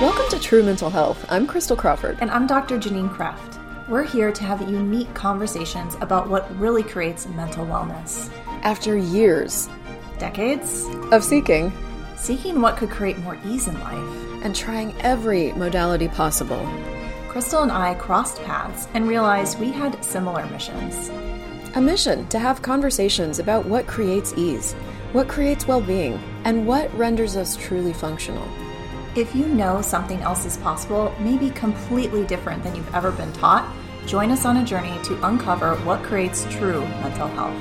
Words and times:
Welcome 0.00 0.28
to 0.30 0.38
True 0.40 0.62
Mental 0.62 0.90
Health. 0.90 1.26
I'm 1.28 1.44
Crystal 1.44 1.76
Crawford. 1.76 2.18
And 2.20 2.30
I'm 2.30 2.46
Dr. 2.46 2.78
Janine 2.78 3.12
Kraft. 3.12 3.58
We're 3.88 4.04
here 4.04 4.30
to 4.30 4.44
have 4.44 4.70
unique 4.70 5.12
conversations 5.12 5.96
about 6.00 6.28
what 6.28 6.56
really 6.58 6.84
creates 6.84 7.26
mental 7.26 7.66
wellness. 7.66 8.30
After 8.62 8.96
years, 8.96 9.68
decades 10.18 10.86
of 11.10 11.24
seeking, 11.24 11.72
seeking 12.16 12.60
what 12.60 12.76
could 12.76 12.90
create 12.90 13.18
more 13.18 13.36
ease 13.44 13.66
in 13.66 13.74
life, 13.80 14.44
and 14.44 14.54
trying 14.54 14.94
every 15.00 15.50
modality 15.52 16.06
possible, 16.06 16.64
Crystal 17.28 17.62
and 17.62 17.72
I 17.72 17.94
crossed 17.94 18.40
paths 18.44 18.86
and 18.94 19.08
realized 19.08 19.58
we 19.58 19.72
had 19.72 20.04
similar 20.04 20.46
missions. 20.46 21.10
A 21.74 21.80
mission 21.80 22.26
to 22.28 22.38
have 22.38 22.62
conversations 22.62 23.40
about 23.40 23.66
what 23.66 23.86
creates 23.88 24.32
ease, 24.36 24.76
what 25.12 25.26
creates 25.26 25.66
well 25.66 25.80
being, 25.80 26.20
and 26.44 26.66
what 26.66 26.92
renders 26.96 27.36
us 27.36 27.56
truly 27.56 27.92
functional. 27.92 28.46
If 29.16 29.34
you 29.34 29.46
know 29.46 29.80
something 29.80 30.20
else 30.20 30.44
is 30.44 30.58
possible, 30.58 31.14
maybe 31.18 31.50
completely 31.50 32.24
different 32.24 32.62
than 32.62 32.76
you've 32.76 32.94
ever 32.94 33.10
been 33.10 33.32
taught, 33.32 33.72
join 34.06 34.30
us 34.30 34.44
on 34.44 34.58
a 34.58 34.64
journey 34.64 34.96
to 35.04 35.26
uncover 35.26 35.76
what 35.76 36.02
creates 36.02 36.44
true 36.50 36.80
mental 37.00 37.28
health. 37.28 37.56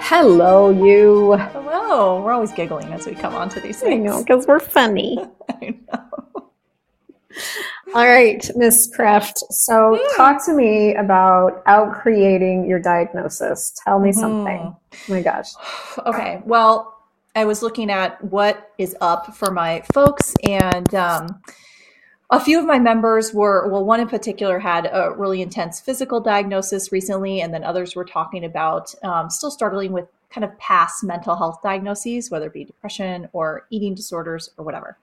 Hello, 0.00 0.68
you. 0.70 1.32
Hello. 1.32 2.22
We're 2.22 2.32
always 2.32 2.52
giggling 2.52 2.92
as 2.92 3.06
we 3.06 3.14
come 3.14 3.34
onto 3.34 3.60
these 3.60 3.80
things. 3.80 3.92
I 3.94 3.96
know, 3.96 4.22
because 4.22 4.46
we're 4.46 4.60
funny. 4.60 5.18
All 7.94 8.06
right, 8.06 8.48
Miss 8.56 8.90
Kraft. 8.94 9.38
So, 9.50 9.94
yeah. 9.94 10.16
talk 10.16 10.44
to 10.46 10.54
me 10.54 10.94
about 10.94 11.62
out 11.66 11.92
creating 11.92 12.66
your 12.66 12.78
diagnosis. 12.78 13.74
Tell 13.84 13.98
me 13.98 14.10
mm-hmm. 14.10 14.20
something. 14.20 14.76
Oh 14.92 14.98
my 15.08 15.22
gosh. 15.22 15.48
Okay. 16.06 16.40
Well, 16.46 16.92
I 17.34 17.44
was 17.44 17.62
looking 17.62 17.90
at 17.90 18.22
what 18.24 18.70
is 18.78 18.96
up 19.00 19.34
for 19.36 19.50
my 19.50 19.82
folks, 19.92 20.34
and 20.42 20.94
um, 20.94 21.40
a 22.30 22.40
few 22.40 22.58
of 22.58 22.66
my 22.66 22.78
members 22.78 23.32
were 23.32 23.68
well, 23.68 23.84
one 23.84 24.00
in 24.00 24.08
particular 24.08 24.58
had 24.58 24.86
a 24.90 25.12
really 25.16 25.42
intense 25.42 25.80
physical 25.80 26.20
diagnosis 26.20 26.92
recently, 26.92 27.40
and 27.40 27.52
then 27.52 27.64
others 27.64 27.94
were 27.94 28.04
talking 28.04 28.44
about 28.44 28.94
um, 29.02 29.30
still 29.30 29.50
struggling 29.50 29.92
with 29.92 30.06
kind 30.30 30.44
of 30.44 30.58
past 30.58 31.04
mental 31.04 31.36
health 31.36 31.60
diagnoses, 31.62 32.30
whether 32.30 32.46
it 32.46 32.52
be 32.52 32.64
depression 32.64 33.28
or 33.32 33.66
eating 33.70 33.94
disorders 33.94 34.48
or 34.56 34.64
whatever. 34.64 34.98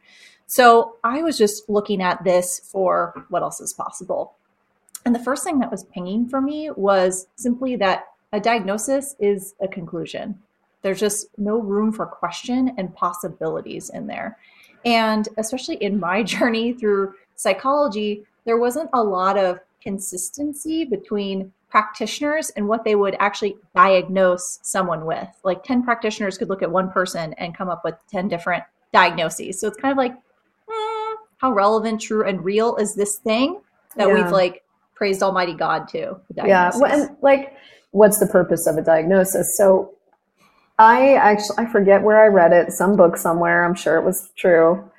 So 0.49 0.95
I 1.03 1.21
was 1.21 1.37
just 1.37 1.69
looking 1.69 2.01
at 2.01 2.23
this 2.23 2.59
for 2.59 3.13
what 3.29 3.43
else 3.43 3.61
is 3.61 3.71
possible. 3.71 4.33
And 5.05 5.13
the 5.13 5.19
first 5.23 5.43
thing 5.43 5.59
that 5.59 5.69
was 5.69 5.83
pinging 5.83 6.27
for 6.27 6.41
me 6.41 6.71
was 6.71 7.27
simply 7.35 7.75
that 7.75 8.05
a 8.33 8.39
diagnosis 8.39 9.15
is 9.19 9.53
a 9.61 9.67
conclusion. 9.67 10.39
There's 10.81 10.99
just 10.99 11.27
no 11.37 11.59
room 11.59 11.91
for 11.91 12.07
question 12.07 12.73
and 12.79 12.95
possibilities 12.95 13.91
in 13.91 14.07
there. 14.07 14.39
And 14.85 15.29
especially 15.37 15.75
in 15.75 15.99
my 15.99 16.23
journey 16.35 16.73
through 16.73 17.13
psychology, 17.35 18.25
there 18.45 18.57
wasn't 18.57 18.89
a 18.93 19.03
lot 19.03 19.37
of 19.37 19.59
consistency 19.83 20.83
between 20.83 21.53
practitioners 21.69 22.49
and 22.55 22.67
what 22.67 22.83
they 22.83 22.95
would 22.95 23.15
actually 23.19 23.55
diagnose 23.75 24.57
someone 24.63 25.05
with. 25.05 25.29
Like 25.43 25.63
10 25.63 25.83
practitioners 25.83 26.39
could 26.39 26.49
look 26.49 26.63
at 26.63 26.71
one 26.71 26.89
person 26.89 27.33
and 27.33 27.55
come 27.55 27.69
up 27.69 27.83
with 27.85 27.93
10 28.09 28.29
different 28.29 28.63
diagnoses. 28.91 29.59
So 29.59 29.67
it's 29.67 29.77
kind 29.77 29.91
of 29.91 29.97
like, 29.99 30.15
how 31.39 31.51
relevant, 31.51 32.01
true, 32.01 32.27
and 32.27 32.43
real 32.43 32.75
is 32.75 32.95
this 32.95 33.17
thing 33.17 33.59
that 33.95 34.07
yeah. 34.07 34.13
we've 34.13 34.31
like 34.31 34.63
praised 34.95 35.23
Almighty 35.23 35.53
God 35.53 35.87
to? 35.89 36.19
Yeah. 36.35 36.71
Well, 36.75 36.91
and 36.91 37.17
like, 37.21 37.53
what's 37.91 38.19
the 38.19 38.27
purpose 38.27 38.67
of 38.67 38.77
a 38.77 38.81
diagnosis? 38.81 39.57
So 39.57 39.93
I 40.77 41.15
actually, 41.15 41.57
I 41.57 41.65
forget 41.71 42.03
where 42.03 42.21
I 42.21 42.27
read 42.27 42.53
it, 42.53 42.71
some 42.71 42.95
book 42.95 43.17
somewhere. 43.17 43.65
I'm 43.65 43.75
sure 43.75 43.97
it 43.97 44.05
was 44.05 44.29
true. 44.35 44.89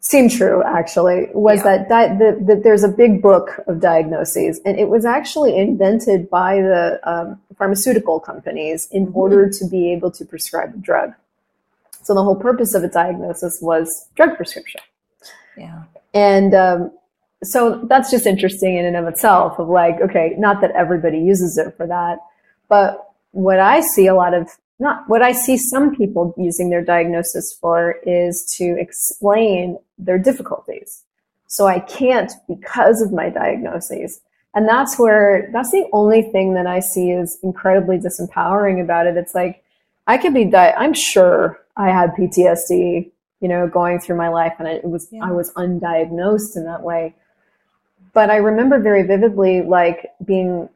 Seemed 0.00 0.30
true, 0.30 0.62
actually, 0.62 1.26
was 1.32 1.64
yeah. 1.64 1.78
that 1.78 1.88
di- 1.88 2.14
the, 2.16 2.44
the, 2.46 2.60
there's 2.62 2.84
a 2.84 2.88
big 2.88 3.20
book 3.20 3.60
of 3.66 3.80
diagnoses, 3.80 4.60
and 4.64 4.78
it 4.78 4.88
was 4.88 5.04
actually 5.04 5.58
invented 5.58 6.30
by 6.30 6.60
the 6.60 7.00
um, 7.02 7.40
pharmaceutical 7.58 8.20
companies 8.20 8.86
in 8.92 9.06
mm-hmm. 9.06 9.16
order 9.16 9.50
to 9.50 9.66
be 9.68 9.92
able 9.92 10.12
to 10.12 10.24
prescribe 10.24 10.74
a 10.74 10.78
drug. 10.78 11.12
So 12.02 12.14
the 12.14 12.22
whole 12.22 12.36
purpose 12.36 12.72
of 12.74 12.84
a 12.84 12.88
diagnosis 12.88 13.58
was 13.60 14.08
drug 14.14 14.36
prescription. 14.36 14.80
Yeah. 15.56 15.84
And 16.14 16.54
um, 16.54 16.90
so 17.42 17.84
that's 17.88 18.10
just 18.10 18.26
interesting 18.26 18.76
in 18.76 18.84
and 18.84 18.96
of 18.96 19.06
itself 19.06 19.58
of 19.58 19.68
like, 19.68 20.00
okay, 20.00 20.34
not 20.38 20.60
that 20.60 20.70
everybody 20.72 21.18
uses 21.18 21.58
it 21.58 21.76
for 21.76 21.86
that, 21.86 22.18
but 22.68 23.12
what 23.32 23.60
I 23.60 23.80
see 23.80 24.06
a 24.06 24.14
lot 24.14 24.34
of 24.34 24.50
not 24.78 25.08
what 25.08 25.22
I 25.22 25.32
see 25.32 25.56
some 25.56 25.94
people 25.94 26.34
using 26.36 26.68
their 26.68 26.84
diagnosis 26.84 27.56
for 27.60 27.96
is 28.04 28.44
to 28.58 28.76
explain 28.78 29.78
their 29.98 30.18
difficulties. 30.18 31.02
So 31.46 31.66
I 31.66 31.80
can't 31.80 32.32
because 32.46 33.00
of 33.00 33.12
my 33.12 33.30
diagnoses. 33.30 34.20
And 34.54 34.68
that's 34.68 34.98
where, 34.98 35.50
that's 35.52 35.70
the 35.70 35.86
only 35.92 36.22
thing 36.22 36.54
that 36.54 36.66
I 36.66 36.80
see 36.80 37.10
is 37.10 37.38
incredibly 37.42 37.98
disempowering 37.98 38.82
about 38.82 39.06
it. 39.06 39.16
It's 39.16 39.34
like, 39.34 39.62
I 40.06 40.18
could 40.18 40.34
be, 40.34 40.44
di- 40.44 40.74
I'm 40.76 40.94
sure 40.94 41.60
I 41.76 41.90
had 41.90 42.12
PTSD 42.12 43.10
you 43.46 43.50
know, 43.52 43.68
going 43.68 44.00
through 44.00 44.16
my 44.16 44.28
life 44.28 44.54
and 44.58 44.66
it 44.66 44.82
was, 44.82 45.06
yeah. 45.12 45.22
I 45.22 45.30
was 45.30 45.52
undiagnosed 45.52 46.56
in 46.56 46.64
that 46.64 46.82
way. 46.82 47.14
But 48.12 48.28
I 48.28 48.38
remember 48.38 48.80
very 48.80 49.04
vividly, 49.04 49.62
like 49.62 50.10
being 50.24 50.68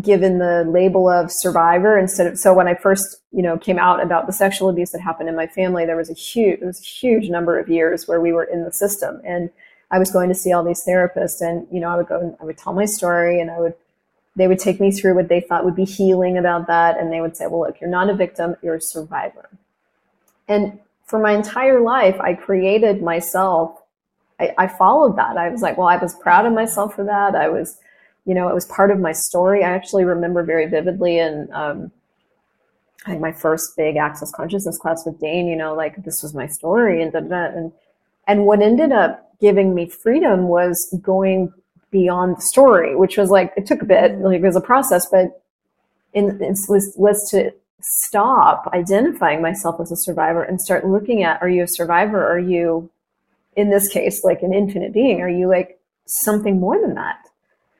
given 0.00 0.38
the 0.38 0.62
label 0.62 1.10
of 1.10 1.32
survivor 1.32 1.98
instead 1.98 2.28
of, 2.28 2.38
so 2.38 2.54
when 2.54 2.68
I 2.68 2.76
first, 2.76 3.16
you 3.32 3.42
know, 3.42 3.58
came 3.58 3.80
out 3.80 4.00
about 4.00 4.28
the 4.28 4.32
sexual 4.32 4.68
abuse 4.68 4.92
that 4.92 5.00
happened 5.00 5.28
in 5.28 5.34
my 5.34 5.48
family, 5.48 5.84
there 5.84 5.96
was 5.96 6.08
a 6.08 6.14
huge, 6.14 6.60
it 6.60 6.64
was 6.64 6.78
a 6.78 6.84
huge 6.84 7.28
number 7.28 7.58
of 7.58 7.68
years 7.68 8.06
where 8.06 8.20
we 8.20 8.32
were 8.32 8.44
in 8.44 8.62
the 8.62 8.72
system 8.72 9.20
and 9.24 9.50
I 9.90 9.98
was 9.98 10.12
going 10.12 10.28
to 10.28 10.36
see 10.36 10.52
all 10.52 10.62
these 10.62 10.84
therapists 10.86 11.40
and, 11.40 11.66
you 11.72 11.80
know, 11.80 11.88
I 11.88 11.96
would 11.96 12.06
go 12.06 12.20
and 12.20 12.36
I 12.40 12.44
would 12.44 12.58
tell 12.58 12.74
my 12.74 12.84
story 12.84 13.40
and 13.40 13.50
I 13.50 13.58
would, 13.58 13.74
they 14.36 14.46
would 14.46 14.60
take 14.60 14.78
me 14.78 14.92
through 14.92 15.16
what 15.16 15.28
they 15.28 15.40
thought 15.40 15.64
would 15.64 15.74
be 15.74 15.84
healing 15.84 16.38
about 16.38 16.68
that. 16.68 16.96
And 16.96 17.12
they 17.12 17.20
would 17.20 17.36
say, 17.36 17.48
well, 17.48 17.62
look, 17.62 17.80
you're 17.80 17.90
not 17.90 18.08
a 18.08 18.14
victim, 18.14 18.54
you're 18.62 18.76
a 18.76 18.80
survivor. 18.80 19.48
And 20.46 20.78
for 21.12 21.18
my 21.18 21.32
entire 21.32 21.78
life, 21.78 22.18
I 22.18 22.32
created 22.32 23.02
myself. 23.02 23.82
I, 24.40 24.54
I, 24.56 24.66
followed 24.66 25.18
that. 25.18 25.36
I 25.36 25.50
was 25.50 25.60
like, 25.60 25.76
well, 25.76 25.86
I 25.86 25.98
was 25.98 26.14
proud 26.14 26.46
of 26.46 26.54
myself 26.54 26.94
for 26.94 27.04
that. 27.04 27.34
I 27.34 27.50
was, 27.50 27.76
you 28.24 28.34
know, 28.34 28.48
it 28.48 28.54
was 28.54 28.64
part 28.64 28.90
of 28.90 28.98
my 28.98 29.12
story. 29.12 29.62
I 29.62 29.68
actually 29.68 30.04
remember 30.04 30.42
very 30.42 30.64
vividly 30.64 31.18
in 31.18 31.50
um, 31.52 31.92
my 33.06 33.30
first 33.30 33.76
big 33.76 33.98
access 33.98 34.32
consciousness 34.32 34.78
class 34.78 35.04
with 35.04 35.20
Dane, 35.20 35.48
you 35.48 35.54
know, 35.54 35.74
like 35.74 36.02
this 36.02 36.22
was 36.22 36.32
my 36.32 36.46
story 36.46 37.02
and 37.02 37.12
da, 37.12 37.20
da, 37.20 37.44
and 37.44 37.72
and 38.26 38.46
what 38.46 38.62
ended 38.62 38.90
up 38.90 39.36
giving 39.38 39.74
me 39.74 39.90
freedom 39.90 40.48
was 40.48 40.98
going 41.02 41.52
beyond 41.90 42.38
the 42.38 42.40
story, 42.40 42.96
which 42.96 43.18
was 43.18 43.28
like 43.28 43.52
it 43.58 43.66
took 43.66 43.82
a 43.82 43.84
bit, 43.84 44.18
like 44.20 44.40
it 44.40 44.46
was 44.46 44.56
a 44.56 44.62
process, 44.62 45.06
but 45.10 45.42
in, 46.14 46.40
it 46.40 46.58
was 46.70 46.94
was 46.96 47.28
to 47.32 47.52
stop 47.82 48.68
identifying 48.72 49.42
myself 49.42 49.80
as 49.80 49.90
a 49.92 49.96
survivor 49.96 50.42
and 50.42 50.60
start 50.60 50.86
looking 50.86 51.22
at 51.22 51.40
are 51.42 51.48
you 51.48 51.64
a 51.64 51.68
survivor? 51.68 52.26
Are 52.26 52.38
you, 52.38 52.90
in 53.56 53.70
this 53.70 53.88
case, 53.88 54.24
like 54.24 54.42
an 54.42 54.54
infinite 54.54 54.92
being? 54.92 55.20
Are 55.20 55.28
you 55.28 55.48
like 55.48 55.78
something 56.06 56.60
more 56.60 56.80
than 56.80 56.94
that? 56.94 57.18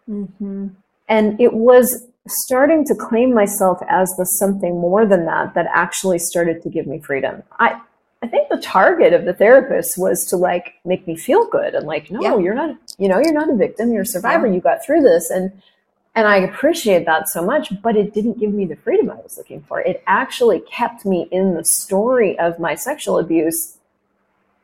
Mm-hmm. 0.08 0.68
And 1.08 1.40
it 1.40 1.52
was 1.54 2.06
starting 2.28 2.84
to 2.86 2.94
claim 2.94 3.34
myself 3.34 3.78
as 3.88 4.08
the 4.16 4.24
something 4.24 4.80
more 4.80 5.06
than 5.06 5.26
that 5.26 5.54
that 5.54 5.66
actually 5.72 6.18
started 6.18 6.62
to 6.62 6.70
give 6.70 6.86
me 6.86 7.00
freedom. 7.00 7.42
I, 7.58 7.80
I 8.22 8.28
think 8.28 8.48
the 8.48 8.60
target 8.60 9.12
of 9.12 9.24
the 9.24 9.34
therapist 9.34 9.98
was 9.98 10.24
to 10.26 10.36
like 10.36 10.74
make 10.84 11.06
me 11.06 11.16
feel 11.16 11.46
good 11.48 11.74
and 11.74 11.86
like, 11.86 12.10
no, 12.10 12.20
yeah. 12.20 12.38
you're 12.38 12.54
not, 12.54 12.76
you 12.98 13.08
know, 13.08 13.18
you're 13.18 13.32
not 13.32 13.50
a 13.50 13.56
victim, 13.56 13.92
you're 13.92 14.02
a 14.02 14.06
survivor, 14.06 14.46
yeah. 14.46 14.54
you 14.54 14.60
got 14.60 14.84
through 14.84 15.02
this. 15.02 15.30
And 15.30 15.50
and 16.14 16.26
I 16.26 16.36
appreciate 16.38 17.06
that 17.06 17.28
so 17.28 17.42
much, 17.44 17.72
but 17.82 17.96
it 17.96 18.12
didn't 18.12 18.38
give 18.38 18.52
me 18.52 18.66
the 18.66 18.76
freedom 18.76 19.10
I 19.10 19.16
was 19.16 19.38
looking 19.38 19.62
for. 19.62 19.80
It 19.80 20.02
actually 20.06 20.60
kept 20.60 21.06
me 21.06 21.26
in 21.30 21.54
the 21.54 21.64
story 21.64 22.38
of 22.38 22.58
my 22.58 22.74
sexual 22.74 23.18
abuse 23.18 23.78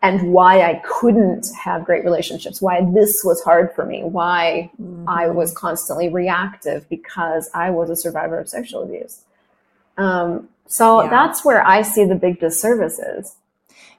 and 0.03 0.33
why 0.33 0.62
I 0.62 0.83
couldn't 0.85 1.49
have 1.65 1.85
great 1.85 2.05
relationships, 2.05 2.62
why 2.62 2.87
this 2.93 3.23
was 3.25 3.43
hard 3.43 3.75
for 3.75 3.85
me, 3.85 4.05
why 4.05 4.71
mm-hmm. 4.81 5.09
I 5.09 5.29
was 5.29 5.53
constantly 5.53 6.09
reactive 6.09 6.89
because 6.89 7.50
I 7.55 7.71
was 7.71 7.91
a 7.91 7.97
survivor 7.97 8.39
of 8.39 8.49
sexual 8.49 8.83
abuse. 8.83 9.23
Um, 9.97 10.49
so 10.67 11.03
yeah. 11.03 11.11
that's 11.11 11.45
where 11.45 11.67
I 11.67 11.83
see 11.83 12.05
the 12.05 12.15
big 12.15 12.39
disservice 12.39 12.99
is. 12.99 13.35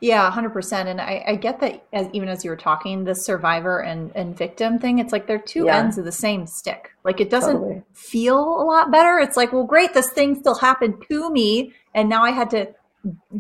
Yeah, 0.02 0.32
100%. 0.32 0.86
And 0.86 1.02
I, 1.02 1.24
I 1.28 1.36
get 1.36 1.60
that 1.60 1.86
as, 1.92 2.08
even 2.14 2.30
as 2.30 2.44
you 2.46 2.50
were 2.50 2.56
talking, 2.56 3.04
the 3.04 3.14
survivor 3.14 3.80
and, 3.80 4.12
and 4.16 4.38
victim 4.38 4.80
thing, 4.80 5.00
it's 5.00 5.12
like 5.12 5.28
they're 5.28 5.38
two 5.38 5.66
yeah. 5.66 5.80
ends 5.80 5.98
of 5.98 6.06
the 6.06 6.12
same 6.12 6.48
stick. 6.48 6.92
Like 7.04 7.20
it 7.20 7.30
doesn't 7.30 7.58
totally. 7.58 7.84
feel 7.94 8.40
a 8.40 8.64
lot 8.64 8.92
better. 8.92 9.20
It's 9.20 9.36
like, 9.36 9.52
well, 9.52 9.66
great, 9.66 9.94
this 9.94 10.10
thing 10.12 10.40
still 10.40 10.56
happened 10.56 11.04
to 11.10 11.30
me. 11.32 11.74
And 11.94 12.08
now 12.08 12.24
I 12.24 12.32
had 12.32 12.50
to 12.52 12.74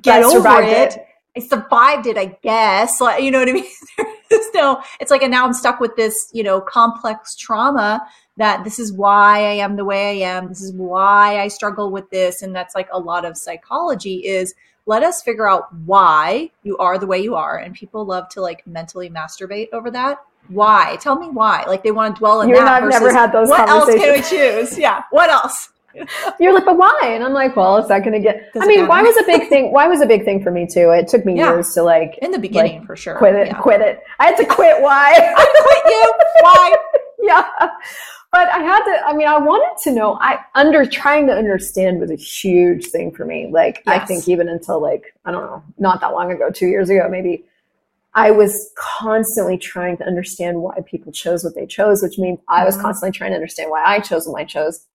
get 0.01 0.23
over 0.23 0.61
it. 0.61 0.95
it. 0.95 1.05
I 1.37 1.39
survived 1.41 2.07
it, 2.07 2.17
I 2.17 2.37
guess. 2.41 2.99
Like, 2.99 3.23
you 3.23 3.31
know 3.31 3.39
what 3.39 3.49
I 3.49 3.53
mean? 3.53 3.65
no, 4.53 4.81
it's 4.99 5.11
like, 5.11 5.21
and 5.21 5.31
now 5.31 5.45
I'm 5.45 5.53
stuck 5.53 5.79
with 5.79 5.95
this, 5.95 6.29
you 6.33 6.43
know, 6.43 6.59
complex 6.59 7.35
trauma 7.35 8.05
that 8.37 8.63
this 8.63 8.79
is 8.79 8.91
why 8.91 9.39
I 9.39 9.53
am 9.53 9.75
the 9.75 9.85
way 9.85 10.23
I 10.23 10.29
am. 10.29 10.49
This 10.49 10.61
is 10.61 10.73
why 10.73 11.39
I 11.39 11.47
struggle 11.47 11.91
with 11.91 12.09
this. 12.09 12.41
And 12.41 12.55
that's 12.55 12.75
like 12.75 12.89
a 12.91 12.99
lot 12.99 13.25
of 13.25 13.37
psychology 13.37 14.25
is 14.25 14.55
let 14.89 15.03
us 15.03 15.21
figure 15.21 15.47
out 15.47 15.71
why 15.85 16.49
you 16.63 16.75
are 16.79 16.97
the 16.97 17.05
way 17.05 17.19
you 17.19 17.35
are. 17.35 17.57
And 17.57 17.75
people 17.75 18.03
love 18.05 18.27
to 18.29 18.41
like 18.41 18.65
mentally 18.65 19.07
masturbate 19.09 19.67
over 19.71 19.91
that. 19.91 20.17
Why? 20.47 20.97
Tell 20.99 21.17
me 21.19 21.27
why. 21.29 21.63
Like 21.67 21.83
they 21.83 21.91
want 21.91 22.15
to 22.15 22.19
dwell 22.19 22.41
in 22.41 22.49
You 22.49 22.57
and 22.57 22.65
that. 22.65 22.81
I've 22.81 22.89
never 22.89 23.13
had 23.13 23.31
those 23.31 23.49
What 23.49 23.69
else 23.69 23.85
can 23.85 24.13
we 24.13 24.21
choose? 24.23 24.77
Yeah. 24.79 25.03
What 25.11 25.29
else? 25.29 25.69
You're 26.39 26.53
like, 26.53 26.65
but 26.65 26.77
why? 26.77 26.99
And 27.03 27.23
I'm 27.23 27.33
like, 27.33 27.55
well, 27.55 27.77
is 27.77 27.87
that 27.89 27.99
going 27.99 28.13
to 28.13 28.19
get? 28.19 28.51
Does 28.53 28.63
I 28.63 28.65
mean, 28.65 28.87
why 28.87 29.03
was 29.03 29.15
a 29.17 29.23
big 29.25 29.47
thing? 29.53 29.71
Why 29.71 29.87
was 29.87 30.01
a 30.01 30.07
big 30.07 30.25
thing 30.25 30.41
for 30.43 30.49
me 30.51 30.65
too? 30.65 30.89
It 30.89 31.07
took 31.07 31.23
me 31.23 31.37
Yeah. 31.37 31.51
years 31.53 31.73
to 31.75 31.83
like 31.83 32.17
In 32.23 32.31
the 32.31 32.39
beginning, 32.39 32.83
for 32.85 32.95
sure. 32.95 33.15
quit 33.15 33.35
it, 33.35 33.47
Yeah. 33.47 33.61
quit 33.61 33.81
it. 33.81 34.01
I 34.19 34.25
had 34.25 34.37
to 34.37 34.45
quit. 34.45 34.81
Why? 34.81 35.13
I 35.37 35.45
quit 35.65 35.93
you. 35.93 36.13
Why? 36.41 36.75
yeah. 37.23 37.43
But 38.31 38.47
I 38.49 38.59
had 38.59 38.83
to, 38.83 39.07
I 39.07 39.13
mean, 39.13 39.27
I 39.27 39.39
wanted 39.39 39.81
to 39.83 39.91
know, 39.91 40.17
I 40.21 40.39
under 40.53 40.85
trying 40.85 41.25
to 41.27 41.33
understand 41.33 41.99
was 41.99 42.11
a 42.11 42.15
huge 42.15 42.87
thing 42.87 43.11
for 43.11 43.25
me. 43.25 43.49
Like, 43.51 43.81
I 43.87 43.99
think 44.05 44.27
even 44.27 44.47
until 44.49 44.79
like, 44.81 45.15
I 45.25 45.31
don't 45.31 45.45
know, 45.45 45.63
not 45.79 45.99
that 46.01 46.13
long 46.13 46.31
ago, 46.31 46.51
two 46.51 46.67
years 46.67 46.89
ago, 46.89 47.07
maybe, 47.09 47.43
I 48.13 48.31
was 48.31 48.71
constantly 48.75 49.57
trying 49.57 49.97
to 49.97 50.03
understand 50.05 50.61
why 50.61 50.79
people 50.85 51.11
chose 51.11 51.43
what 51.43 51.55
they 51.55 51.65
chose, 51.65 52.01
which 52.01 52.17
means 52.17 52.39
I 52.47 52.65
was 52.65 52.77
Mhm. 52.77 52.81
constantly 52.81 53.17
trying 53.17 53.31
to 53.31 53.35
understand 53.35 53.69
why 53.71 53.83
I 53.83 53.99
chose 53.99 54.27
what 54.27 54.39
I 54.39 54.45
chose. 54.45 54.85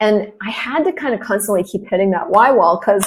And 0.00 0.32
I 0.42 0.50
had 0.50 0.84
to 0.84 0.92
kind 0.92 1.14
of 1.14 1.20
constantly 1.20 1.64
keep 1.64 1.88
hitting 1.88 2.10
that 2.10 2.28
why 2.30 2.50
wall 2.50 2.78
because 2.78 3.04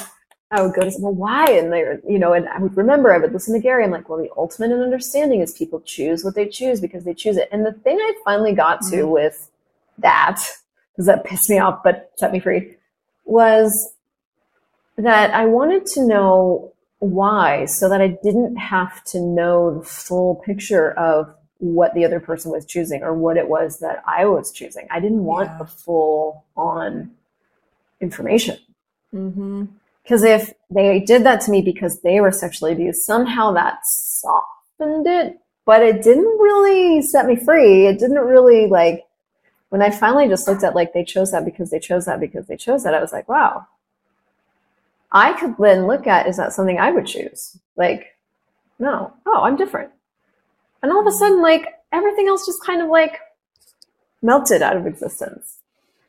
I 0.49 0.61
would 0.61 0.73
go 0.73 0.81
to 0.81 0.95
well, 0.99 1.13
why? 1.13 1.51
And 1.51 1.71
they, 1.73 1.83
you 2.07 2.17
know, 2.17 2.33
and 2.33 2.47
I 2.47 2.59
would 2.59 2.77
remember, 2.77 3.13
I 3.13 3.17
would 3.17 3.33
listen 3.33 3.53
to 3.53 3.59
Gary. 3.59 3.83
I'm 3.83 3.91
like, 3.91 4.07
well, 4.07 4.19
the 4.19 4.29
ultimate 4.38 4.71
in 4.71 4.81
understanding 4.81 5.41
is 5.41 5.53
people 5.53 5.81
choose 5.81 6.23
what 6.23 6.35
they 6.35 6.47
choose 6.47 6.79
because 6.79 7.03
they 7.03 7.13
choose 7.13 7.35
it. 7.35 7.49
And 7.51 7.65
the 7.65 7.73
thing 7.73 7.97
I 7.99 8.13
finally 8.23 8.53
got 8.53 8.81
to 8.89 8.97
Mhm. 8.97 9.09
with 9.09 9.51
that, 9.97 10.39
because 10.94 11.05
that 11.07 11.25
pissed 11.25 11.49
me 11.49 11.59
off, 11.59 11.83
but 11.83 12.11
set 12.15 12.31
me 12.31 12.39
free, 12.39 12.77
was 13.25 13.94
that 14.97 15.33
I 15.33 15.45
wanted 15.45 15.85
to 15.88 16.05
know 16.07 16.71
why 17.00 17.65
so 17.65 17.89
that 17.89 18.01
I 18.01 18.07
didn't 18.07 18.55
have 18.55 19.03
to 19.05 19.19
know 19.19 19.79
the 19.79 19.85
full 19.85 20.35
picture 20.35 20.91
of 20.93 21.35
what 21.59 21.93
the 21.93 22.05
other 22.05 22.19
person 22.19 22.51
was 22.51 22.65
choosing 22.65 23.03
or 23.03 23.13
what 23.13 23.35
it 23.35 23.50
was 23.50 23.79
that 23.79 24.01
I 24.07 24.25
was 24.25 24.51
choosing. 24.51 24.88
I 24.89 25.00
didn't 25.00 25.25
want 25.25 25.50
Yeah. 25.50 25.57
the 25.57 25.65
full 25.65 26.45
on 26.55 27.11
information. 28.00 28.57
Mm-hmm. 29.13 29.65
Because 30.07 30.24
if 30.24 30.54
they 30.69 31.01
did 31.01 31.25
that 31.25 31.42
to 31.42 31.51
me 31.51 31.62
because 31.62 32.00
they 32.00 32.21
were 32.21 32.31
sexually 32.31 32.71
abused, 32.71 33.01
somehow 33.01 33.51
that 33.51 33.80
softened 33.83 35.06
it, 35.06 35.38
but 35.65 35.83
it 35.83 36.01
didn't 36.01 36.39
really 36.39 37.01
set 37.01 37.25
me 37.25 37.36
free. 37.36 37.88
It 37.88 38.00
didn't 38.00 38.19
really 38.19 38.68
like, 38.68 39.04
when 39.68 39.81
I 39.81 39.89
finally 39.89 40.30
just 40.30 40.48
looked 40.48 40.63
at 40.63 40.75
like 40.75 40.94
they 40.94 41.04
chose 41.04 41.33
that 41.33 41.44
because 41.44 41.71
they 41.71 41.80
chose 41.80 42.06
that 42.06 42.21
because 42.21 42.48
they 42.48 42.56
chose 42.56 42.86
that, 42.86 42.94
I 42.94 43.01
was 43.01 43.12
like, 43.12 43.27
wow. 43.27 43.68
I 45.12 45.33
could 45.33 45.56
then 45.59 45.88
look 45.88 46.07
at 46.07 46.27
is 46.27 46.38
that 46.38 46.53
something 46.53 46.80
I 46.80 46.92
would 46.92 47.06
choose? 47.06 47.57
Like, 47.75 48.15
no, 48.80 49.12
oh, 49.25 49.42
I'm 49.42 49.57
different. 49.57 49.92
And 50.81 50.89
all 50.94 51.01
of 51.01 51.07
a 51.07 51.12
sudden, 51.12 51.42
like 51.42 51.68
everything 51.92 52.30
else 52.30 52.45
just 52.45 52.63
kind 52.63 52.81
of 52.81 52.88
like 52.88 53.19
melted 54.21 54.62
out 54.62 54.77
of 54.77 54.88
existence. 54.88 55.57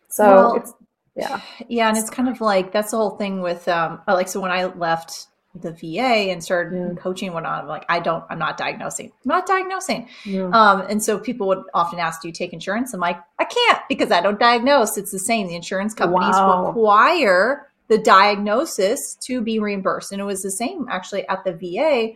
So 0.09 0.25
Well, 0.25 0.55
it's 0.55 0.73
yeah. 1.19 1.41
Yeah, 1.69 1.89
and 1.89 1.99
it's 1.99 2.11
kind 2.11 2.29
of 2.29 2.41
like 2.41 2.73
that's 2.73 2.93
the 2.93 2.97
whole 2.97 3.17
thing 3.19 3.41
with 3.43 3.67
um 3.69 4.01
like 4.07 4.29
so 4.29 4.41
when 4.41 4.51
I 4.51 4.65
left 4.67 5.27
the 5.55 5.73
VA 5.73 6.31
and 6.31 6.45
started 6.45 6.73
Mm. 6.75 6.99
coaching 6.99 7.33
went 7.33 7.47
on, 7.47 7.63
I'm 7.63 7.67
like, 7.67 7.85
I 7.89 7.99
don't 8.01 8.23
I'm 8.31 8.39
not 8.39 8.57
diagnosing. 8.59 9.07
I'm 9.07 9.29
not 9.29 9.47
diagnosing. 9.47 10.09
Yeah. 10.25 10.51
Um 10.53 10.83
and 10.89 11.03
so 11.03 11.19
people 11.19 11.49
would 11.49 11.63
often 11.75 11.99
ask, 11.99 12.23
Do 12.23 12.29
you 12.29 12.33
take 12.35 12.53
insurance? 12.53 12.95
I'm 12.95 13.01
like, 13.01 13.19
I 13.39 13.45
can't 13.45 13.81
because 13.89 14.13
I 14.13 14.21
don't 14.21 14.39
diagnose. 14.39 14.97
It's 14.97 15.11
the 15.11 15.19
same. 15.19 15.49
The 15.49 15.57
insurance 15.57 15.95
companies 15.95 16.37
Wow. 16.37 16.69
require 16.69 17.67
the 17.89 17.99
diagnosis 17.99 19.17
to 19.23 19.41
be 19.41 19.59
reimbursed. 19.59 20.13
And 20.13 20.21
it 20.21 20.25
was 20.25 20.43
the 20.43 20.51
same 20.51 20.87
actually 20.91 21.27
at 21.29 21.43
the 21.45 21.53
VA. 21.53 22.13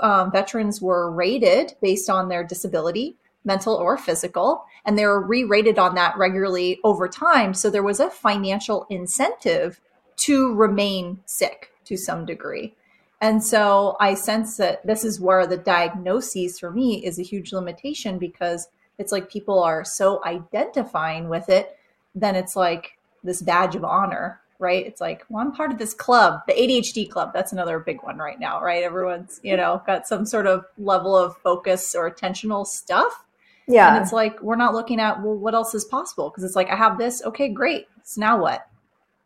Um, 0.00 0.32
veterans 0.32 0.80
were 0.82 1.10
rated 1.10 1.74
based 1.80 2.08
on 2.10 2.28
their 2.28 2.42
disability, 2.44 3.16
mental 3.44 3.74
or 3.74 3.96
physical, 3.96 4.64
and 4.84 4.98
they 4.98 5.06
were 5.06 5.20
re 5.20 5.44
rated 5.44 5.78
on 5.78 5.94
that 5.94 6.16
regularly 6.16 6.80
over 6.84 7.08
time. 7.08 7.54
So 7.54 7.70
there 7.70 7.82
was 7.82 8.00
a 8.00 8.10
financial 8.10 8.86
incentive 8.90 9.80
to 10.18 10.54
remain 10.54 11.20
sick 11.26 11.70
to 11.84 11.96
some 11.96 12.24
degree. 12.24 12.74
And 13.20 13.42
so 13.42 13.96
I 14.00 14.14
sense 14.14 14.56
that 14.56 14.84
this 14.84 15.04
is 15.04 15.20
where 15.20 15.46
the 15.46 15.56
diagnoses 15.56 16.58
for 16.58 16.72
me 16.72 17.04
is 17.04 17.18
a 17.18 17.22
huge 17.24 17.52
limitation 17.52 18.18
because 18.18 18.68
it's 18.98 19.12
like 19.12 19.30
people 19.30 19.62
are 19.62 19.84
so 19.84 20.20
identifying 20.24 21.28
with 21.28 21.48
it, 21.48 21.76
then 22.14 22.34
it's 22.34 22.56
like 22.56 22.98
this 23.22 23.40
badge 23.40 23.76
of 23.76 23.84
honor, 23.84 24.40
right? 24.58 24.84
It's 24.84 25.00
like, 25.00 25.24
well, 25.28 25.44
I'm 25.44 25.52
part 25.52 25.70
of 25.70 25.78
this 25.78 25.94
club, 25.94 26.40
the 26.46 26.52
ADHD 26.52 27.08
club. 27.08 27.32
That's 27.32 27.52
another 27.52 27.78
big 27.78 28.02
one 28.02 28.18
right 28.18 28.38
now, 28.38 28.60
right? 28.60 28.82
Everyone's, 28.82 29.40
you 29.42 29.56
know, 29.56 29.82
got 29.86 30.06
some 30.06 30.26
sort 30.26 30.46
of 30.46 30.64
level 30.76 31.16
of 31.16 31.36
focus 31.38 31.94
or 31.94 32.10
attentional 32.10 32.66
stuff. 32.66 33.24
Yeah. 33.68 33.94
And 33.94 34.02
it's 34.02 34.12
like, 34.12 34.40
we're 34.42 34.56
not 34.56 34.74
looking 34.74 35.00
at, 35.00 35.22
well, 35.22 35.34
what 35.36 35.54
else 35.54 35.74
is 35.74 35.84
possible? 35.84 36.30
Because 36.30 36.44
it's 36.44 36.56
like, 36.56 36.68
I 36.68 36.76
have 36.76 36.98
this. 36.98 37.22
Okay, 37.24 37.48
great. 37.48 37.86
So 38.04 38.20
now 38.20 38.40
what? 38.40 38.66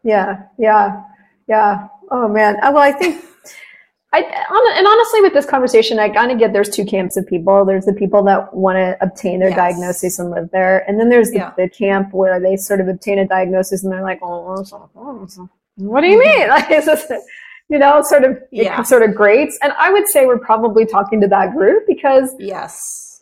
Yeah, 0.03 0.43
yeah, 0.59 1.03
yeah. 1.49 1.89
Oh 2.11 2.29
man. 2.29 2.57
Uh, 2.63 2.71
Well, 2.73 2.83
I 2.83 2.93
think 2.93 3.25
I 4.13 4.21
and 4.21 4.87
honestly, 4.87 5.21
with 5.21 5.33
this 5.33 5.47
conversation, 5.47 5.99
I 5.99 6.09
kind 6.09 6.31
of 6.31 6.39
get 6.39 6.53
there's 6.53 6.69
two 6.71 6.85
camps 6.85 7.17
of 7.17 7.27
people. 7.27 7.65
There's 7.65 7.85
the 7.87 7.93
people 7.93 8.23
that 8.25 8.55
want 8.55 8.77
to 8.77 8.97
obtain 9.03 9.41
their 9.41 9.49
Yes. 9.49 9.57
diagnosis 9.59 10.19
and 10.19 10.31
live 10.31 10.49
there, 10.53 10.89
and 10.89 10.99
then 11.01 11.09
there's 11.09 11.31
the, 11.31 11.39
Yeah. 11.39 11.53
the 11.57 11.69
camp 11.69 12.13
where 12.15 12.39
they 12.39 12.57
sort 12.57 12.81
of 12.81 12.89
obtain 12.89 13.19
a 13.19 13.27
diagnosis 13.27 13.83
and 13.83 13.93
they're 13.93 14.03
like, 14.03 14.21
"Oh, 14.23 14.63
so- 14.63 14.89
oh, 14.97 15.27
what 15.77 16.01
do 16.03 16.07
you 16.07 16.19
mean?" 16.21 16.49
Like, 16.57 16.71
it's 16.71 16.87
just, 16.87 17.11
you 17.69 17.79
know, 17.79 18.01
sort 18.03 18.23
of 18.25 18.39
Yeah. 18.53 18.81
it 18.81 18.87
sort 18.87 19.03
of 19.03 19.15
grates. 19.15 19.59
And 19.61 19.73
I 19.77 19.91
would 19.91 20.07
say 20.09 20.25
we're 20.27 20.39
probably 20.39 20.87
talking 20.87 21.21
to 21.23 21.27
that 21.29 21.53
group 21.57 21.85
because 21.89 22.33
Yes. 22.39 23.16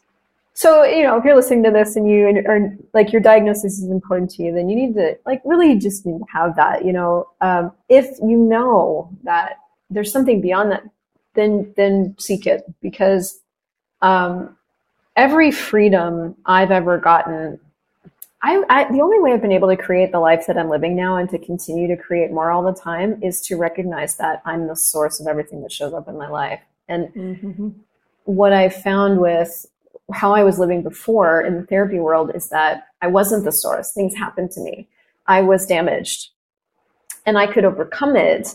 So, 0.55 0.85
you 0.85 1.03
know, 1.03 1.17
if 1.19 1.25
you're 1.25 1.35
listening 1.35 1.65
to 1.65 1.71
this 1.73 1.97
and 1.97 2.09
you 2.09 2.27
are 2.47 2.77
like 2.93 3.12
your 3.12 3.21
diagnosis 3.21 3.79
is 3.79 3.91
important 3.91 4.31
to 4.33 4.45
you, 4.45 4.55
then 4.55 4.69
you 4.69 4.77
need 4.77 4.95
to 4.95 5.19
like 5.27 5.43
really 5.45 5.77
just 5.77 6.06
need 6.06 6.19
to 6.19 6.25
have 6.33 6.55
that, 6.56 6.85
you 6.85 6.93
know, 6.93 7.29
um, 7.41 7.73
if 7.89 8.06
you 8.23 8.37
know 8.37 9.11
that 9.25 9.59
there's 9.91 10.12
something 10.12 10.41
beyond 10.41 10.71
that, 10.71 10.85
then, 11.35 11.75
then 11.77 12.15
seek 12.19 12.47
it 12.47 12.62
because, 12.81 13.41
um, 14.01 14.56
every 15.17 15.51
freedom 15.51 16.37
I've 16.46 16.70
ever 16.70 16.99
gotten, 16.99 17.58
I, 18.43 18.63
I, 18.69 18.93
the 18.93 19.01
only 19.01 19.19
way 19.20 19.32
I've 19.32 19.43
been 19.43 19.53
able 19.53 19.69
to 19.69 19.77
create 19.77 20.13
the 20.13 20.20
life 20.20 20.46
that 20.46 20.58
I'm 20.58 20.69
living 20.69 20.94
now 20.94 21.17
and 21.17 21.29
to 21.31 21.39
continue 21.39 21.89
to 21.89 21.96
create 21.96 22.31
more 22.31 22.51
all 22.51 22.63
the 22.63 22.79
time 22.79 23.20
is 23.23 23.41
to 23.43 23.56
recognize 23.56 24.17
that 24.17 24.43
I'm 24.44 24.69
the 24.69 24.77
source 24.77 25.19
of 25.20 25.27
everything 25.27 25.63
that 25.63 25.73
shows 25.73 25.94
up 25.94 26.06
in 26.08 26.17
my 26.17 26.29
life. 26.29 26.61
And 26.89 27.08
Mm-hmm. 27.15 27.69
what 28.25 28.53
I 28.53 28.69
found 28.69 29.19
with 29.20 29.67
how 30.13 30.34
I 30.34 30.44
was 30.44 30.58
living 30.58 30.82
before 30.82 31.41
in 31.41 31.56
the 31.56 31.67
therapy 31.67 31.99
world 31.99 32.31
is 32.34 32.49
that 32.51 32.89
I 33.01 33.06
wasn't 33.06 33.44
the 33.44 33.53
source. 33.53 33.93
Things 33.93 34.15
happened 34.15 34.51
to 34.53 34.61
me. 34.61 34.89
I 35.27 35.41
was 35.41 35.67
damaged 35.67 36.31
and 37.25 37.39
I 37.39 37.51
could 37.51 37.65
overcome 37.65 38.17
it. 38.17 38.49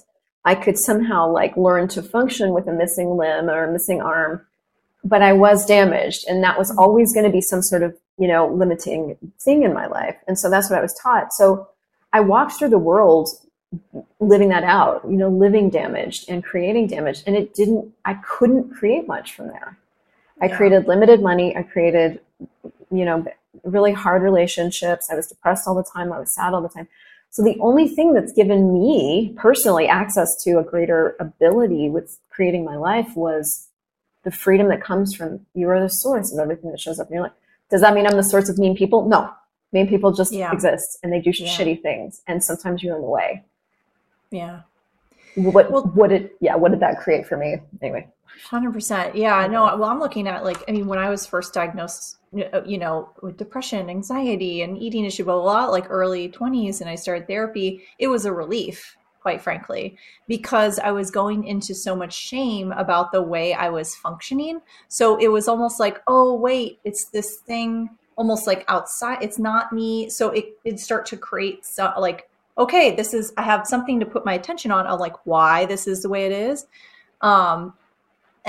I 0.45 0.55
could 0.55 0.77
somehow 0.77 1.29
like 1.31 1.57
learn 1.57 1.87
to 1.89 2.03
function 2.03 2.53
with 2.53 2.67
a 2.67 2.73
missing 2.73 3.17
limb 3.17 3.49
or 3.49 3.63
a 3.63 3.71
missing 3.71 4.01
arm, 4.01 4.45
but 5.03 5.21
I 5.21 5.33
was 5.33 5.65
damaged 5.65 6.25
and 6.27 6.43
that 6.43 6.57
was 6.57 6.71
always 6.77 7.13
going 7.13 7.25
to 7.25 7.31
be 7.31 7.41
some 7.41 7.61
sort 7.61 7.83
of, 7.83 7.97
you 8.17 8.27
know, 8.27 8.47
limiting 8.47 9.17
thing 9.39 9.63
in 9.63 9.73
my 9.73 9.87
life. 9.87 10.15
And 10.27 10.37
so 10.37 10.49
that's 10.49 10.69
what 10.69 10.79
I 10.79 10.81
was 10.81 10.93
taught. 11.01 11.33
So 11.33 11.67
I 12.13 12.19
walked 12.19 12.53
through 12.53 12.69
the 12.69 12.77
world 12.77 13.29
living 14.19 14.49
that 14.49 14.63
out, 14.63 15.03
you 15.05 15.17
know, 15.17 15.29
living 15.29 15.69
damaged 15.69 16.29
and 16.29 16.43
creating 16.43 16.87
damage. 16.87 17.23
And 17.25 17.35
it 17.35 17.53
didn't, 17.53 17.91
I 18.05 18.15
couldn't 18.15 18.73
create 18.73 19.07
much 19.07 19.33
from 19.33 19.47
there. 19.47 19.77
I 20.41 20.45
Yeah. 20.47 20.57
created 20.57 20.87
limited 20.87 21.21
money. 21.21 21.55
I 21.55 21.63
created, 21.63 22.19
you 22.91 23.05
know, 23.05 23.25
really 23.63 23.91
hard 23.91 24.21
relationships. 24.21 25.09
I 25.11 25.15
was 25.15 25.27
depressed 25.27 25.67
all 25.67 25.75
the 25.75 25.83
time. 25.83 26.11
I 26.13 26.19
was 26.19 26.33
sad 26.33 26.53
all 26.53 26.61
the 26.61 26.69
time. 26.69 26.87
So 27.31 27.43
the 27.43 27.57
only 27.59 27.87
thing 27.87 28.13
that's 28.13 28.31
given 28.33 28.73
me 28.73 29.33
personally 29.37 29.87
access 29.87 30.35
to 30.43 30.57
a 30.59 30.63
greater 30.63 31.15
ability 31.19 31.89
with 31.89 32.17
creating 32.29 32.63
my 32.65 32.75
life 32.75 33.15
was 33.15 33.67
the 34.23 34.31
freedom 34.31 34.67
that 34.69 34.81
comes 34.81 35.13
from 35.15 35.45
you 35.53 35.69
are 35.69 35.79
the 35.79 35.89
source 35.89 36.33
of 36.33 36.39
everything 36.39 36.71
that 36.71 36.79
shows 36.79 36.99
up 36.99 37.07
in 37.07 37.13
your 37.15 37.23
life. 37.23 37.31
Does 37.69 37.81
that 37.81 37.93
mean 37.93 38.07
I'm 38.07 38.17
the 38.17 38.23
source 38.23 38.49
of 38.49 38.57
mean 38.57 38.75
people? 38.75 39.05
No. 39.07 39.29
Mean 39.71 39.87
people 39.87 40.11
just 40.11 40.31
Yeah. 40.33 40.51
exist 40.51 40.97
and 41.03 41.13
they 41.13 41.19
do 41.21 41.31
Yeah. 41.37 41.47
shitty 41.47 41.81
things. 41.83 42.21
And 42.27 42.43
sometimes 42.43 42.81
you're 42.81 42.95
in 42.95 43.01
the 43.01 43.07
way. 43.07 43.43
Yeah. 44.31 44.61
What 45.35 45.71
Well- 45.71 45.83
what 45.93 46.09
did 46.09 46.31
yeah, 46.39 46.55
what 46.55 46.71
did 46.71 46.79
that 46.79 46.97
create 46.99 47.27
for 47.27 47.37
me? 47.37 47.57
Anyway. 47.81 48.07
Hundred 48.49 48.73
percent. 48.73 49.15
Yeah. 49.15 49.47
No. 49.47 49.63
Well, 49.77 49.89
I'm 49.89 49.99
looking 49.99 50.27
at 50.27 50.43
like 50.43 50.63
I 50.67 50.71
mean, 50.71 50.87
when 50.87 50.99
I 50.99 51.09
was 51.09 51.25
first 51.27 51.53
diagnosed, 51.53 52.17
you 52.33 52.77
know, 52.77 53.09
with 53.21 53.37
depression, 53.37 53.89
anxiety, 53.89 54.61
and 54.61 54.77
eating 54.77 55.05
issue, 55.05 55.23
blah 55.25 55.35
blah, 55.41 55.65
blah 55.65 55.71
like 55.71 55.87
early 55.89 56.29
20s, 56.29 56.81
and 56.81 56.89
I 56.89 56.95
started 56.95 57.27
therapy, 57.27 57.83
it 57.97 58.07
was 58.07 58.25
a 58.25 58.33
relief. 58.33 58.95
quite 59.21 59.41
frankly, 59.41 59.97
because 60.27 60.79
I 60.79 60.91
was 60.91 61.11
going 61.11 61.43
into 61.43 61.75
so 61.75 61.95
much 61.95 62.13
shame 62.13 62.71
about 62.71 63.11
the 63.11 63.21
way 63.21 63.53
I 63.53 63.69
was 63.69 63.95
functioning. 63.95 64.61
So 64.87 65.17
it 65.17 65.27
was 65.27 65.47
almost 65.47 65.79
like, 65.79 66.01
oh, 66.07 66.33
wait, 66.35 66.79
it's 66.85 67.05
this 67.09 67.37
thing 67.45 67.89
almost 68.15 68.47
like 68.47 68.63
outside. 68.67 69.19
It's 69.21 69.39
not 69.39 69.73
me. 69.73 70.09
So 70.09 70.29
it 70.31 70.57
it 70.63 70.79
start 70.79 71.05
to 71.07 71.17
create 71.17 71.65
so, 71.65 71.91
like, 71.97 72.29
okay, 72.57 72.95
this 72.95 73.13
is 73.13 73.33
I 73.37 73.43
have 73.43 73.67
something 73.67 73.99
to 73.99 74.05
put 74.05 74.25
my 74.25 74.33
attention 74.33 74.71
on. 74.71 74.87
on 74.87 74.99
like 74.99 75.25
why 75.25 75.65
this 75.65 75.87
is 75.87 76.01
the 76.01 76.09
way 76.09 76.25
it 76.25 76.31
is. 76.31 76.67
Um, 77.21 77.73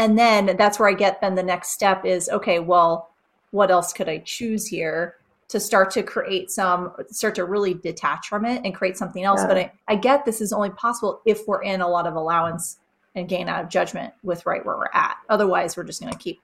and 0.00 0.18
then 0.18 0.56
that's 0.56 0.78
where 0.78 0.88
I 0.88 0.94
get 0.94 1.20
then 1.20 1.34
the 1.34 1.42
next 1.42 1.72
step 1.72 2.04
is 2.04 2.28
okay, 2.30 2.58
well, 2.58 3.10
what 3.50 3.70
else 3.70 3.92
could 3.92 4.08
I 4.08 4.22
choose 4.24 4.66
here? 4.66 5.16
to 5.50 5.58
start 5.58 5.90
to 5.90 6.02
create 6.04 6.48
some 6.48 6.92
start 7.08 7.34
to 7.34 7.44
really 7.44 7.74
detach 7.74 8.28
from 8.28 8.44
it 8.44 8.62
and 8.64 8.72
create 8.72 8.96
something 8.96 9.24
else? 9.24 9.40
Yeah. 9.42 9.48
but 9.48 9.58
I, 9.58 9.72
I 9.88 9.96
get 9.96 10.24
this 10.24 10.40
is 10.40 10.52
only 10.52 10.70
possible 10.70 11.20
if 11.26 11.40
we're 11.46 11.62
in 11.62 11.80
a 11.80 11.88
lot 11.88 12.06
of 12.06 12.14
allowance 12.14 12.78
and 13.16 13.28
gain 13.28 13.48
out 13.48 13.64
of 13.64 13.68
judgment 13.68 14.14
with 14.22 14.46
right 14.46 14.64
where 14.64 14.76
we're 14.76 14.94
at. 14.94 15.16
Otherwise 15.28 15.76
we're 15.76 15.82
just 15.82 16.00
going 16.00 16.12
to 16.12 16.18
keep 16.18 16.40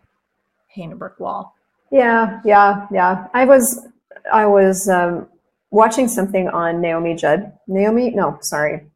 hitting 0.66 0.92
a 0.92 0.96
brick 0.96 1.20
wall. 1.20 1.54
Yeah 1.92 2.40
yeah 2.44 2.86
yeah. 2.92 3.28
I 3.32 3.44
was 3.44 3.86
i 4.32 4.44
was 4.44 4.88
um, 4.88 5.28
watching 5.70 6.08
something 6.08 6.48
on 6.48 6.80
naomi 6.80 7.14
judd. 7.14 7.52
Naomi 7.68 8.10
no 8.10 8.38
sorry. 8.42 8.86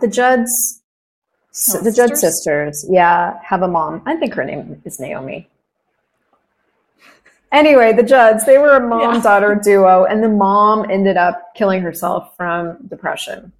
The 0.00 0.08
judds 0.08 0.77
oh, 1.50 1.82
the 1.82 1.90
sisters? 1.90 1.96
judd 1.96 2.16
sisters 2.16 2.86
yeah 2.88 3.38
have 3.42 3.62
a 3.62 3.68
mom 3.68 4.02
i 4.06 4.16
think 4.16 4.34
her 4.34 4.44
name 4.44 4.80
is 4.84 4.98
naomi 5.00 5.48
Anyway, 7.50 7.94
the 7.94 8.02
Judds, 8.02 8.44
they 8.44 8.58
were 8.58 8.76
a 8.76 8.86
mom 8.86 9.14
yeah. 9.14 9.20
daughter 9.22 9.54
duo, 9.54 10.04
and 10.04 10.22
the 10.22 10.28
mom 10.28 10.88
ended 10.90 11.16
up 11.16 11.54
killing 11.54 11.80
herself 11.80 12.36
from 12.36 12.76
depression. 12.88 13.52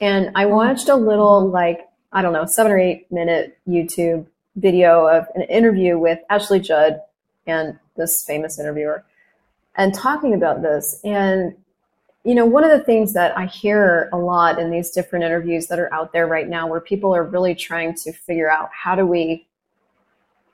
And 0.00 0.30
I 0.34 0.44
mm-hmm. 0.44 0.54
watched 0.54 0.88
a 0.88 0.96
little, 0.96 1.48
like, 1.48 1.80
I 2.12 2.22
don't 2.22 2.32
know, 2.32 2.46
seven 2.46 2.72
or 2.72 2.78
eight 2.78 3.10
minute 3.12 3.58
YouTube 3.68 4.26
video 4.56 5.06
of 5.06 5.26
an 5.34 5.42
interview 5.42 5.98
with 5.98 6.20
Ashley 6.30 6.60
Judd 6.60 7.00
and 7.46 7.78
this 7.96 8.24
famous 8.26 8.58
interviewer 8.58 9.04
and 9.76 9.94
talking 9.94 10.34
about 10.34 10.62
this. 10.62 10.98
And, 11.04 11.54
you 12.24 12.34
know, 12.34 12.46
one 12.46 12.62
of 12.62 12.70
the 12.70 12.84
things 12.84 13.14
that 13.14 13.36
I 13.36 13.46
hear 13.46 14.08
a 14.12 14.16
lot 14.16 14.58
in 14.58 14.70
these 14.70 14.90
different 14.90 15.24
interviews 15.24 15.66
that 15.66 15.78
are 15.80 15.92
out 15.92 16.12
there 16.12 16.26
right 16.26 16.48
now 16.48 16.68
where 16.68 16.80
people 16.80 17.14
are 17.14 17.24
really 17.24 17.54
trying 17.54 17.94
to 17.96 18.12
figure 18.12 18.50
out 18.50 18.70
how 18.72 18.94
do 18.94 19.04
we 19.04 19.46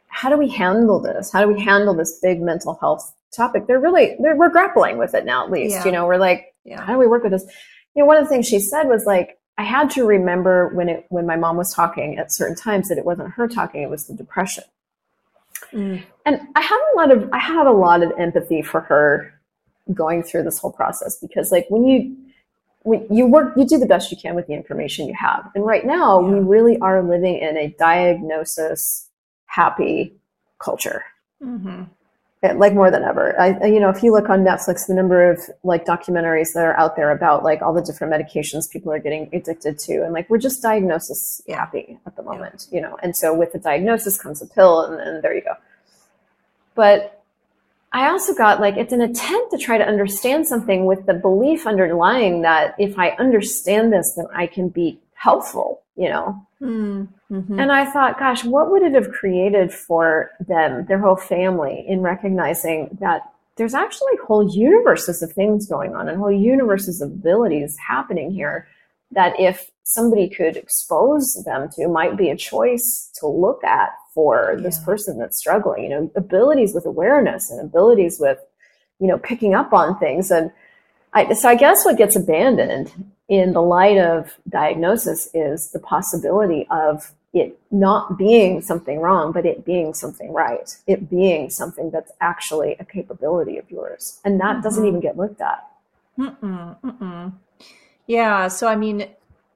how 0.08 0.30
do 0.30 0.36
we 0.36 0.48
handle 0.48 0.98
this? 0.98 1.30
How 1.30 1.44
do 1.44 1.52
we 1.52 1.62
handle 1.62 1.94
this 1.94 2.18
big 2.20 2.40
mental 2.40 2.74
health 2.80 3.14
topic? 3.30 3.66
They're 3.66 3.78
really, 3.78 4.16
they're, 4.18 4.34
we're 4.34 4.48
grappling 4.48 4.98
with 4.98 5.14
it 5.14 5.24
now, 5.24 5.44
at 5.44 5.50
least, 5.50 5.76
yeah. 5.76 5.84
you 5.84 5.92
know, 5.92 6.06
we're 6.06 6.16
like, 6.16 6.54
yeah. 6.64 6.80
how 6.80 6.94
do 6.94 6.98
we 6.98 7.06
work 7.06 7.22
with 7.22 7.32
this? 7.32 7.44
You 7.94 8.02
know, 8.02 8.06
one 8.06 8.16
of 8.16 8.24
the 8.24 8.28
things 8.28 8.48
she 8.48 8.58
said 8.58 8.84
was 8.84 9.04
like, 9.04 9.38
I 9.58 9.64
had 9.64 9.90
to 9.90 10.04
remember 10.04 10.68
when 10.74 10.88
it, 10.88 11.06
when 11.10 11.26
my 11.26 11.36
mom 11.36 11.56
was 11.56 11.72
talking 11.72 12.18
at 12.18 12.32
certain 12.32 12.56
times 12.56 12.88
that 12.88 12.98
it 12.98 13.04
wasn't 13.04 13.30
her 13.32 13.46
talking, 13.46 13.82
it 13.82 13.90
was 13.90 14.06
the 14.06 14.14
depression. 14.14 14.64
Mm. 15.72 16.02
And 16.24 16.40
I 16.56 16.62
have 16.62 16.80
a 16.94 16.96
lot 16.96 17.12
of, 17.12 17.30
I 17.32 17.38
have 17.38 17.66
a 17.66 17.72
lot 17.72 18.02
of 18.02 18.12
empathy 18.18 18.62
for 18.62 18.80
her 18.80 19.37
going 19.94 20.22
through 20.22 20.42
this 20.42 20.58
whole 20.58 20.72
process 20.72 21.16
because 21.16 21.50
like 21.50 21.66
when 21.68 21.84
you, 21.84 22.16
when 22.82 23.06
you 23.10 23.26
work, 23.26 23.54
you 23.56 23.66
do 23.66 23.78
the 23.78 23.86
best 23.86 24.10
you 24.10 24.16
can 24.16 24.34
with 24.34 24.46
the 24.46 24.54
information 24.54 25.06
you 25.06 25.14
have. 25.14 25.50
And 25.54 25.64
right 25.64 25.84
now 25.84 26.20
yeah. 26.20 26.28
we 26.28 26.40
really 26.40 26.78
are 26.78 27.02
living 27.02 27.38
in 27.38 27.56
a 27.56 27.68
diagnosis 27.78 29.08
happy 29.46 30.14
culture. 30.58 31.04
Mm-hmm. 31.44 31.84
like 32.58 32.74
more 32.74 32.90
than 32.90 33.04
ever. 33.04 33.38
I, 33.40 33.66
you 33.66 33.78
know, 33.78 33.90
if 33.90 34.02
you 34.02 34.12
look 34.12 34.28
on 34.28 34.44
Netflix, 34.44 34.86
the 34.86 34.94
number 34.94 35.30
of 35.30 35.38
like 35.62 35.84
documentaries 35.84 36.52
that 36.54 36.64
are 36.64 36.76
out 36.76 36.96
there 36.96 37.10
about 37.12 37.44
like 37.44 37.62
all 37.62 37.72
the 37.72 37.82
different 37.82 38.12
medications 38.12 38.68
people 38.70 38.92
are 38.92 38.98
getting 38.98 39.28
addicted 39.32 39.78
to, 39.80 40.04
and 40.04 40.12
like 40.12 40.28
we're 40.28 40.38
just 40.38 40.62
diagnosis 40.62 41.42
happy 41.48 41.98
at 42.06 42.16
the 42.16 42.22
moment, 42.22 42.66
yeah. 42.70 42.76
you 42.76 42.82
know. 42.82 42.98
And 43.02 43.14
so 43.14 43.34
with 43.34 43.52
the 43.52 43.58
diagnosis 43.58 44.20
comes 44.20 44.42
a 44.42 44.46
pill, 44.46 44.82
and, 44.82 45.00
and 45.00 45.22
there 45.22 45.34
you 45.34 45.42
go. 45.42 45.54
But 46.74 47.17
I 47.98 48.10
also 48.10 48.32
got 48.32 48.60
like 48.60 48.76
it's 48.76 48.92
an 48.92 49.00
attempt 49.00 49.50
to 49.50 49.58
try 49.58 49.76
to 49.76 49.84
understand 49.84 50.46
something 50.46 50.86
with 50.86 51.06
the 51.06 51.14
belief 51.14 51.66
underlying 51.66 52.42
that 52.42 52.76
if 52.78 52.96
I 52.96 53.10
understand 53.18 53.92
this, 53.92 54.14
then 54.16 54.26
I 54.32 54.46
can 54.46 54.68
be 54.68 55.00
helpful, 55.14 55.82
you 55.96 56.08
know. 56.08 56.46
Mm-hmm. 56.62 57.58
And 57.58 57.72
I 57.72 57.90
thought, 57.90 58.20
gosh, 58.20 58.44
what 58.44 58.70
would 58.70 58.82
it 58.82 58.94
have 58.94 59.10
created 59.10 59.72
for 59.72 60.30
them, 60.46 60.86
their 60.86 61.00
whole 61.00 61.16
family, 61.16 61.84
in 61.88 62.00
recognizing 62.00 62.96
that 63.00 63.22
there's 63.56 63.74
actually 63.74 64.12
whole 64.24 64.48
universes 64.48 65.20
of 65.20 65.32
things 65.32 65.66
going 65.66 65.96
on 65.96 66.08
and 66.08 66.18
whole 66.18 66.30
universes 66.30 67.00
of 67.00 67.10
abilities 67.10 67.76
happening 67.84 68.30
here 68.30 68.68
that 69.10 69.40
if 69.40 69.72
somebody 69.82 70.28
could 70.28 70.56
expose 70.56 71.42
them 71.44 71.68
to 71.74 71.88
might 71.88 72.16
be 72.16 72.30
a 72.30 72.36
choice 72.36 73.10
to 73.18 73.26
look 73.26 73.64
at 73.64 73.90
for 74.18 74.54
yeah. 74.56 74.62
this 74.64 74.80
person 74.80 75.16
that's 75.16 75.38
struggling 75.38 75.84
you 75.84 75.90
know 75.90 76.10
abilities 76.16 76.74
with 76.74 76.84
awareness 76.84 77.52
and 77.52 77.60
abilities 77.60 78.18
with 78.18 78.38
you 78.98 79.06
know 79.06 79.16
picking 79.16 79.54
up 79.54 79.72
on 79.72 79.96
things 80.00 80.32
and 80.32 80.50
I, 81.12 81.32
so 81.34 81.48
I 81.48 81.54
guess 81.54 81.84
what 81.84 81.96
gets 81.96 82.16
abandoned 82.16 82.92
in 83.28 83.52
the 83.52 83.62
light 83.62 83.96
of 83.98 84.36
diagnosis 84.48 85.28
is 85.32 85.70
the 85.70 85.78
possibility 85.78 86.66
of 86.70 87.12
it 87.32 87.58
not 87.70 88.18
being 88.18 88.60
something 88.60 89.00
wrong, 89.00 89.32
but 89.32 89.46
it 89.46 89.64
being 89.64 89.94
something 89.94 90.32
right, 90.32 90.76
it 90.86 91.08
being 91.08 91.48
something 91.48 91.90
that's 91.90 92.12
actually 92.20 92.76
a 92.80 92.84
capability 92.84 93.56
of 93.56 93.70
yours. 93.70 94.20
And 94.24 94.40
that 94.40 94.54
mm-hmm. 94.56 94.62
doesn't 94.62 94.84
even 94.84 95.00
get 95.00 95.16
looked 95.16 95.40
at. 95.40 95.66
Mm-mm, 96.18 96.76
mm-mm. 96.82 97.32
Yeah. 98.06 98.48
So, 98.48 98.66
I 98.66 98.76
mean, 98.76 99.08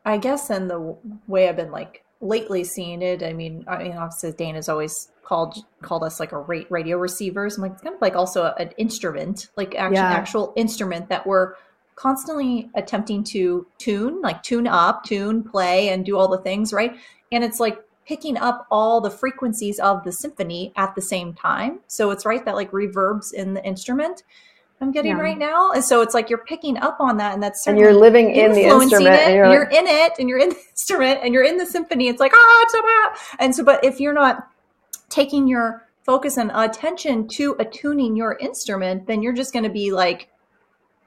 I 0.05 0.17
guess 0.17 0.51
in 0.51 0.69
the 0.69 0.97
way 1.27 1.49
I've 1.49 1.57
been 1.57 1.73
like 1.73 2.02
lately 2.23 2.65
seeing 2.65 3.03
it, 3.03 3.23
I 3.23 3.33
mean, 3.33 3.65
I 3.69 3.83
mean, 3.83 3.93
obviously 3.93 4.33
Dane 4.33 4.55
has 4.55 4.69
always 4.69 5.11
called 5.23 5.59
called 5.83 6.05
us 6.05 6.19
like 6.21 6.33
a 6.33 6.39
radio 6.39 6.97
receivers. 6.97 7.57
I'm 7.57 7.63
like, 7.63 7.73
it's 7.73 7.83
kind 7.83 7.95
of 7.95 8.01
like 8.01 8.17
also 8.17 8.55
an 8.59 8.71
instrument, 8.79 9.51
like 9.57 9.75
actual, 9.75 9.95
yeah. 9.95 10.13
actual 10.13 10.53
instrument 10.57 11.09
that 11.09 11.27
we're 11.27 11.55
constantly 11.97 12.71
attempting 12.75 13.25
to 13.25 13.67
tune, 13.79 14.23
like 14.23 14.43
tune 14.43 14.67
up, 14.67 15.05
tune, 15.05 15.43
play, 15.43 15.89
and 15.91 16.07
do 16.07 16.17
all 16.17 16.29
the 16.29 16.39
things, 16.39 16.73
right? 16.73 16.97
And 17.31 17.45
it's 17.45 17.61
like 17.61 17.79
picking 18.07 18.37
up 18.37 18.67
all 18.71 19.01
the 19.01 19.11
frequencies 19.11 19.79
of 19.79 20.03
the 20.05 20.13
symphony 20.13 20.73
at 20.77 20.95
the 20.95 21.03
same 21.03 21.35
time. 21.35 21.81
So 21.87 22.11
it's 22.11 22.25
right 22.25 22.45
that 22.45 22.55
like 22.55 22.71
reverbs 22.71 23.33
in 23.33 23.55
the 23.55 23.65
instrument 23.65 24.23
I'm 24.83 24.91
getting 24.91 25.13
yeah. 25.13 25.21
right 25.21 25.39
now. 25.39 25.71
And 25.71 25.85
so 25.85 26.03
it's 26.03 26.13
like 26.13 26.29
you're 26.29 26.45
picking 26.45 26.77
up 26.77 26.97
on 26.99 27.17
that 27.19 27.35
and 27.35 27.43
that's 27.43 27.67
and 27.69 27.79
you're 27.79 27.95
living 27.95 28.35
in 28.35 28.53
the 28.53 28.65
instrument. 28.65 29.15
It. 29.15 29.29
And 29.29 29.35
you're, 29.35 29.53
you're 29.53 29.71
in 29.71 29.87
it 29.87 30.13
and 30.19 30.29
you're 30.29 30.41
in 30.41 30.49
the 30.51 30.57
instrument 30.71 31.21
and 31.23 31.33
you're 31.33 31.45
in 31.45 31.57
the 31.57 31.67
symphony. 31.67 32.09
It's 32.09 32.19
like, 32.19 32.33
ah, 32.35 32.61
it's 32.65 32.73
bad. 32.75 33.37
And 33.39 33.55
so, 33.55 33.65
but 33.65 33.85
if 33.85 34.01
you're 34.01 34.13
not 34.13 34.49
taking 35.09 35.47
your 35.47 35.87
focus 36.05 36.37
and 36.37 36.51
attention 36.53 37.29
to 37.29 37.55
attuning 37.61 38.17
your 38.17 38.37
instrument, 38.39 39.07
then 39.07 39.23
you're 39.23 39.33
just 39.33 39.53
going 39.53 39.65
to 39.65 39.71
be 39.71 39.93
like 39.93 40.29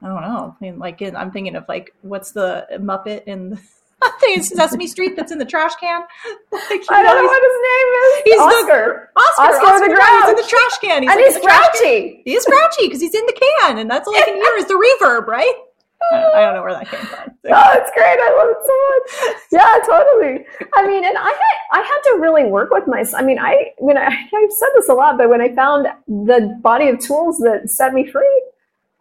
I 0.02 0.08
don't 0.08 0.22
know. 0.22 0.54
I 0.58 0.64
mean, 0.64 0.78
like 0.78 1.02
I'm 1.02 1.30
thinking 1.30 1.56
of 1.56 1.64
like 1.68 1.94
what's 2.02 2.32
the 2.32 2.66
Muppet 2.72 3.24
in 3.24 3.50
the 3.50 3.60
I 4.02 4.10
think 4.20 4.38
it's 4.38 4.54
Sesame 4.54 4.86
Street 4.86 5.16
that's 5.16 5.32
in 5.32 5.38
the 5.38 5.44
trash 5.44 5.74
can. 5.76 6.02
Like, 6.52 6.82
I 6.90 7.02
don't 7.02 7.16
know, 7.16 7.28
what 7.28 7.42
his 7.44 7.58
name 7.68 7.88
is. 8.00 8.12
He's 8.24 8.40
Oscar. 8.40 9.10
The, 9.14 9.20
Oscar. 9.20 9.42
Oscar, 9.42 9.66
Oscar 9.66 9.88
the 9.88 9.94
Grouch. 9.94 10.08
He's 10.08 10.30
in 10.30 10.36
the 10.36 10.48
trash 10.48 10.76
can. 10.80 11.02
He's 11.02 11.10
and 11.12 11.20
like 11.20 11.28
he's 11.30 11.40
grouchy. 11.44 12.22
He 12.24 12.32
is 12.34 12.44
grouchy 12.44 12.86
because 12.88 13.00
he's 13.00 13.14
in 13.14 13.26
the 13.26 13.36
can, 13.38 13.78
and 13.78 13.90
that's 13.90 14.08
all 14.08 14.16
I 14.16 14.22
can 14.22 14.34
hear 14.34 14.56
is 14.56 14.66
the 14.66 14.74
reverb, 14.74 15.26
right? 15.26 15.54
I 16.12 16.40
don't 16.40 16.54
know 16.54 16.62
where 16.62 16.72
that 16.74 16.88
came 16.88 17.00
from. 17.00 17.30
oh, 17.52 17.72
it's 17.76 17.90
great. 17.94 18.18
I 18.18 18.30
love 18.34 18.50
it 18.50 18.62
so 18.66 18.74
much. 18.90 19.36
Yeah, 19.52 19.78
totally. 19.86 20.46
I 20.74 20.86
mean, 20.86 21.04
and 21.04 21.16
I 21.16 21.30
had, 21.30 21.56
I 21.72 21.82
had 21.82 22.00
to 22.12 22.18
really 22.20 22.44
work 22.44 22.70
with 22.70 22.86
myself. 22.86 23.20
I 23.20 23.24
mean, 23.24 23.38
I, 23.38 23.52
I 23.52 23.84
mean, 23.84 23.96
I, 23.96 24.06
I've 24.06 24.52
said 24.52 24.68
this 24.74 24.88
a 24.88 24.94
lot, 24.94 25.18
but 25.18 25.28
when 25.28 25.40
I 25.40 25.54
found 25.54 25.86
the 26.06 26.58
body 26.62 26.88
of 26.88 26.98
tools 27.00 27.38
that 27.38 27.68
set 27.68 27.92
me 27.92 28.06
free, 28.06 28.42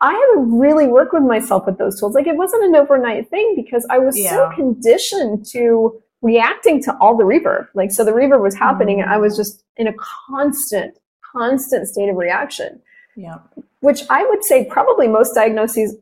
I 0.02 0.12
had 0.12 0.34
to 0.36 0.60
really 0.60 0.88
work 0.88 1.14
with 1.14 1.24
myself 1.24 1.66
with 1.66 1.78
those 1.78 2.00
tools. 2.00 2.16
Like 2.16 2.28
it 2.28 2.36
wasn't 2.36 2.66
an 2.66 2.76
overnight 2.76 3.30
thing 3.30 3.54
because 3.56 3.86
I 3.90 4.00
was 4.00 4.18
yeah. 4.18 4.30
so 4.30 4.52
conditioned 4.56 5.46
to 5.52 6.02
reacting 6.22 6.82
to 6.84 6.98
all 7.00 7.16
the 7.16 7.24
reverb. 7.24 7.68
Like, 7.74 7.92
so 7.92 8.04
the 8.04 8.12
reverb 8.12 8.42
was 8.42 8.56
happening 8.56 8.98
mm-hmm. 8.98 9.04
and 9.04 9.14
I 9.14 9.18
was 9.18 9.38
just 9.38 9.64
in 9.78 9.88
a 9.88 9.94
constant, 10.30 10.98
constant 11.34 11.88
state 11.88 12.10
of 12.10 12.16
reaction. 12.18 12.82
Yeah. 13.16 13.38
Which 13.80 14.02
I 14.10 14.26
would 14.26 14.44
say 14.44 14.66
probably 14.66 15.08
most 15.08 15.34
diagnoses 15.34 15.96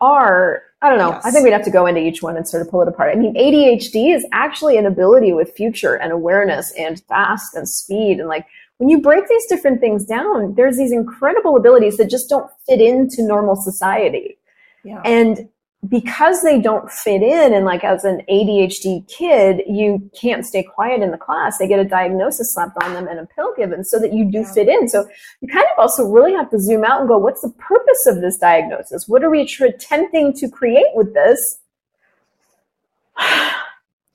are, 0.00 0.62
I 0.82 0.90
don't 0.90 0.98
know. 0.98 1.12
Yes. 1.12 1.24
I 1.24 1.30
think 1.30 1.44
we'd 1.44 1.52
have 1.52 1.64
to 1.64 1.70
go 1.70 1.86
into 1.86 2.00
each 2.00 2.22
one 2.22 2.36
and 2.36 2.46
sort 2.46 2.62
of 2.62 2.70
pull 2.70 2.82
it 2.82 2.88
apart. 2.88 3.16
I 3.16 3.18
mean, 3.18 3.34
ADHD 3.34 4.14
is 4.14 4.26
actually 4.32 4.76
an 4.76 4.86
ability 4.86 5.32
with 5.32 5.54
future 5.56 5.94
and 5.94 6.12
awareness 6.12 6.72
and 6.72 7.00
fast 7.08 7.54
and 7.54 7.68
speed 7.68 8.18
and 8.18 8.28
like 8.28 8.46
when 8.78 8.88
you 8.88 9.00
break 9.00 9.28
these 9.28 9.46
different 9.46 9.80
things 9.80 10.04
down, 10.04 10.54
there's 10.54 10.76
these 10.76 10.92
incredible 10.92 11.56
abilities 11.56 11.96
that 11.96 12.08
just 12.08 12.28
don't 12.28 12.50
fit 12.66 12.80
into 12.80 13.22
normal 13.22 13.56
society. 13.56 14.38
Yeah. 14.84 15.02
And 15.04 15.48
because 15.88 16.42
they 16.42 16.60
don't 16.60 16.90
fit 16.90 17.22
in, 17.22 17.54
and 17.54 17.64
like 17.64 17.82
as 17.84 18.04
an 18.04 18.22
ADHD 18.30 19.06
kid, 19.08 19.62
you 19.68 20.08
can't 20.18 20.46
stay 20.46 20.62
quiet 20.62 21.02
in 21.02 21.10
the 21.10 21.18
class. 21.18 21.58
They 21.58 21.66
get 21.68 21.80
a 21.80 21.84
diagnosis 21.84 22.54
slapped 22.54 22.80
on 22.82 22.94
them 22.94 23.08
and 23.08 23.18
a 23.18 23.26
pill 23.26 23.52
given 23.56 23.84
so 23.84 23.98
that 23.98 24.12
you 24.12 24.24
do 24.30 24.40
yeah. 24.40 24.52
fit 24.52 24.68
in. 24.68 24.88
So 24.88 25.08
you 25.40 25.48
kind 25.48 25.66
of 25.72 25.78
also 25.78 26.04
really 26.04 26.32
have 26.32 26.50
to 26.50 26.58
zoom 26.58 26.84
out 26.84 27.00
and 27.00 27.08
go, 27.08 27.18
what's 27.18 27.42
the 27.42 27.52
purpose 27.58 28.06
of 28.06 28.20
this 28.20 28.38
diagnosis? 28.38 29.08
What 29.08 29.24
are 29.24 29.30
we 29.30 29.42
attempting 29.42 30.32
to 30.34 30.48
create 30.48 30.94
with 30.94 31.14
this? 31.14 31.58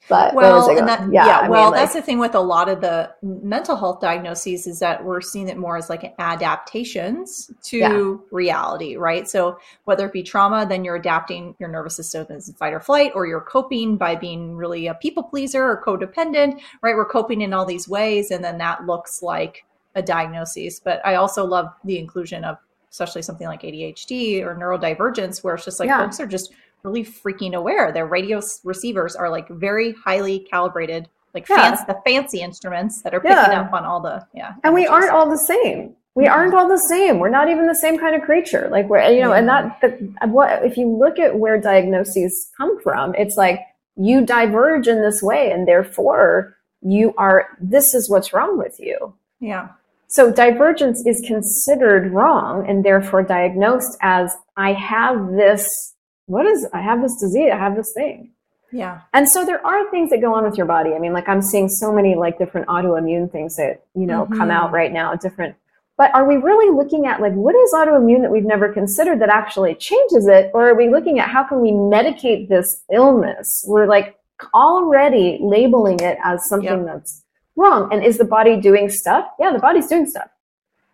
But 0.10 0.36
well, 0.36 0.70
and 0.70 0.88
that, 0.88 1.12
yeah, 1.14 1.26
yeah 1.26 1.50
well, 1.50 1.72
mean, 1.72 1.80
that's 1.80 1.94
the 1.94 2.02
thing 2.02 2.20
with 2.20 2.36
a 2.36 2.40
lot 2.40 2.68
of 2.68 2.82
the 2.82 3.14
mental 3.22 3.78
health 3.78 4.02
diagnoses 4.02 4.68
is 4.68 4.80
that 4.80 5.04
we're 5.04 5.22
seeing 5.22 5.48
it 5.48 5.58
more 5.58 5.78
as 5.78 5.90
like 5.90 6.14
adaptations 6.20 7.50
to 7.64 7.78
yeah. 7.78 8.16
reality, 8.30 8.98
right? 8.98 9.30
So 9.30 9.58
whether 9.86 10.06
it 10.06 10.12
be 10.12 10.22
trauma, 10.22 10.66
then 10.68 10.84
you're 10.84 10.98
adapting 10.98 11.56
your 11.58 11.70
nervous 11.70 11.96
system 11.96 12.28
as 12.30 12.54
fight 12.58 12.74
or 12.74 12.82
flight, 12.82 13.14
or 13.16 13.26
you're 13.26 13.42
coping 13.42 13.96
by 13.96 14.16
being 14.16 14.58
really 14.58 14.88
a 14.88 14.94
people 14.94 15.24
pleaser 15.24 15.64
or 15.64 15.82
codependent, 15.82 16.60
right? 16.82 16.96
We're 16.96 17.06
coping 17.06 17.40
in 17.40 17.54
all 17.54 17.66
these 17.66 17.88
ways, 17.88 18.30
and 18.30 18.44
then 18.44 18.58
that 18.58 18.86
looks 18.86 19.22
like 19.22 19.64
a 19.96 20.02
diagnosis. 20.02 20.82
But 20.82 21.02
I 21.06 21.16
also 21.16 21.46
love 21.46 21.68
the 21.86 21.98
inclusion 21.98 22.44
of 22.44 22.58
especially 22.92 23.24
something 23.24 23.48
like 23.48 23.62
ADHD 23.64 24.44
or 24.44 24.56
neurodivergence, 24.56 25.44
where 25.44 25.56
it's 25.56 25.66
just 25.66 25.80
like 25.80 25.88
yeah. 25.88 26.00
folks 26.00 26.20
are 26.20 26.28
just 26.28 26.52
really 26.84 27.04
freaking 27.04 27.54
aware. 27.54 27.92
Their 27.92 28.06
radio 28.06 28.42
receivers 28.64 29.16
are 29.16 29.30
like 29.30 29.48
very 29.50 29.94
highly 29.94 30.40
calibrated, 30.40 31.08
like 31.34 31.48
yeah. 31.50 31.56
fancy, 31.56 31.84
the 31.88 32.02
fancy 32.06 32.42
instruments 32.42 33.02
that 33.02 33.14
are 33.14 33.20
picking 33.20 33.38
yeah. 33.38 33.62
up 33.62 33.74
on 33.74 33.86
all 33.86 34.02
the 34.02 34.26
yeah. 34.34 34.54
And 34.64 34.74
we 34.74 34.86
aren't 34.86 35.12
all 35.12 35.30
the 35.30 35.38
same. 35.38 35.96
We 36.16 36.26
mm-hmm. 36.26 36.34
aren't 36.34 36.54
all 36.54 36.68
the 36.68 36.78
same. 36.78 37.20
We're 37.20 37.30
not 37.30 37.50
even 37.50 37.68
the 37.68 37.76
same 37.76 37.98
kind 37.98 38.16
of 38.16 38.22
creature. 38.22 38.68
Like 38.70 38.88
we're 38.88 39.10
you 39.10 39.22
know, 39.22 39.34
and 39.34 39.48
that 39.48 39.80
the, 39.82 39.90
what 40.28 40.64
if 40.66 40.78
you 40.78 40.88
look 40.88 41.20
at 41.20 41.40
where 41.40 41.60
diagnoses 41.60 42.52
come 42.58 42.82
from, 42.82 43.16
it's 43.16 43.38
like 43.38 43.60
you 43.96 44.26
diverge 44.26 44.88
in 44.88 45.02
this 45.02 45.22
way, 45.22 45.52
and 45.52 45.68
therefore 45.68 46.58
you 46.82 47.14
are. 47.18 47.48
This 47.60 47.94
is 47.94 48.10
what's 48.10 48.34
wrong 48.34 48.58
with 48.58 48.80
you. 48.80 49.14
Yeah. 49.40 49.70
So 50.08 50.32
divergence 50.32 51.04
is 51.08 51.24
considered 51.26 52.12
wrong 52.12 52.70
and 52.70 52.86
therefore 52.86 53.24
diagnosed 53.24 53.98
as 54.02 54.32
I 54.56 54.74
have 54.74 55.32
this 55.32 55.93
what 56.26 56.46
is 56.46 56.68
I 56.74 56.82
have 56.82 57.02
this 57.02 57.16
disease, 57.20 57.52
I 57.54 57.58
have 57.58 57.76
this 57.76 57.94
thing. 57.94 58.32
Yeah. 58.72 59.02
And 59.14 59.30
so 59.30 59.46
there 59.46 59.64
are 59.66 59.90
things 59.92 60.10
that 60.10 60.22
go 60.22 60.34
on 60.34 60.44
with 60.44 60.58
your 60.58 60.66
body. 60.66 60.94
I 60.94 61.00
mean, 61.00 61.14
like 61.14 61.30
I'm 61.30 61.44
seeing 61.44 61.70
so 61.70 61.94
many 61.94 62.16
like 62.16 62.40
different 62.40 62.68
autoimmune 62.68 63.32
things 63.32 63.56
that, 63.58 63.84
you 63.94 64.08
know, 64.08 64.24
mm-hmm. 64.24 64.36
come 64.36 64.50
out 64.50 64.72
right 64.72 64.92
now, 64.92 65.14
different 65.16 65.56
but 65.98 66.14
are 66.16 66.28
we 66.28 66.38
really 66.38 66.76
looking 66.76 67.06
at 67.06 67.22
like 67.22 67.34
what 67.34 67.56
is 67.56 67.72
autoimmune 67.74 68.22
that 68.22 68.32
we've 68.32 68.46
never 68.46 68.72
considered 68.74 69.22
that 69.22 69.30
actually 69.30 69.76
changes 69.76 70.28
it? 70.28 70.50
Or 70.54 70.70
are 70.70 70.76
we 70.76 70.90
looking 70.90 71.20
at 71.20 71.30
how 71.30 71.44
can 71.44 71.62
we 71.62 71.72
medicate 71.72 72.50
this 72.50 72.84
illness? 72.92 73.64
We're 73.68 73.86
like 73.86 74.16
already 74.54 75.38
labeling 75.42 76.00
it 76.00 76.18
as 76.24 76.48
something 76.50 76.80
yep. 76.80 76.86
that's 76.86 77.24
wrong. 77.56 77.90
And 77.92 78.04
is 78.04 78.18
the 78.18 78.26
body 78.26 78.60
doing 78.60 78.90
stuff? 78.90 79.26
Yeah, 79.40 79.52
the 79.54 79.60
body's 79.60 79.88
doing 79.88 80.08
stuff. 80.08 80.30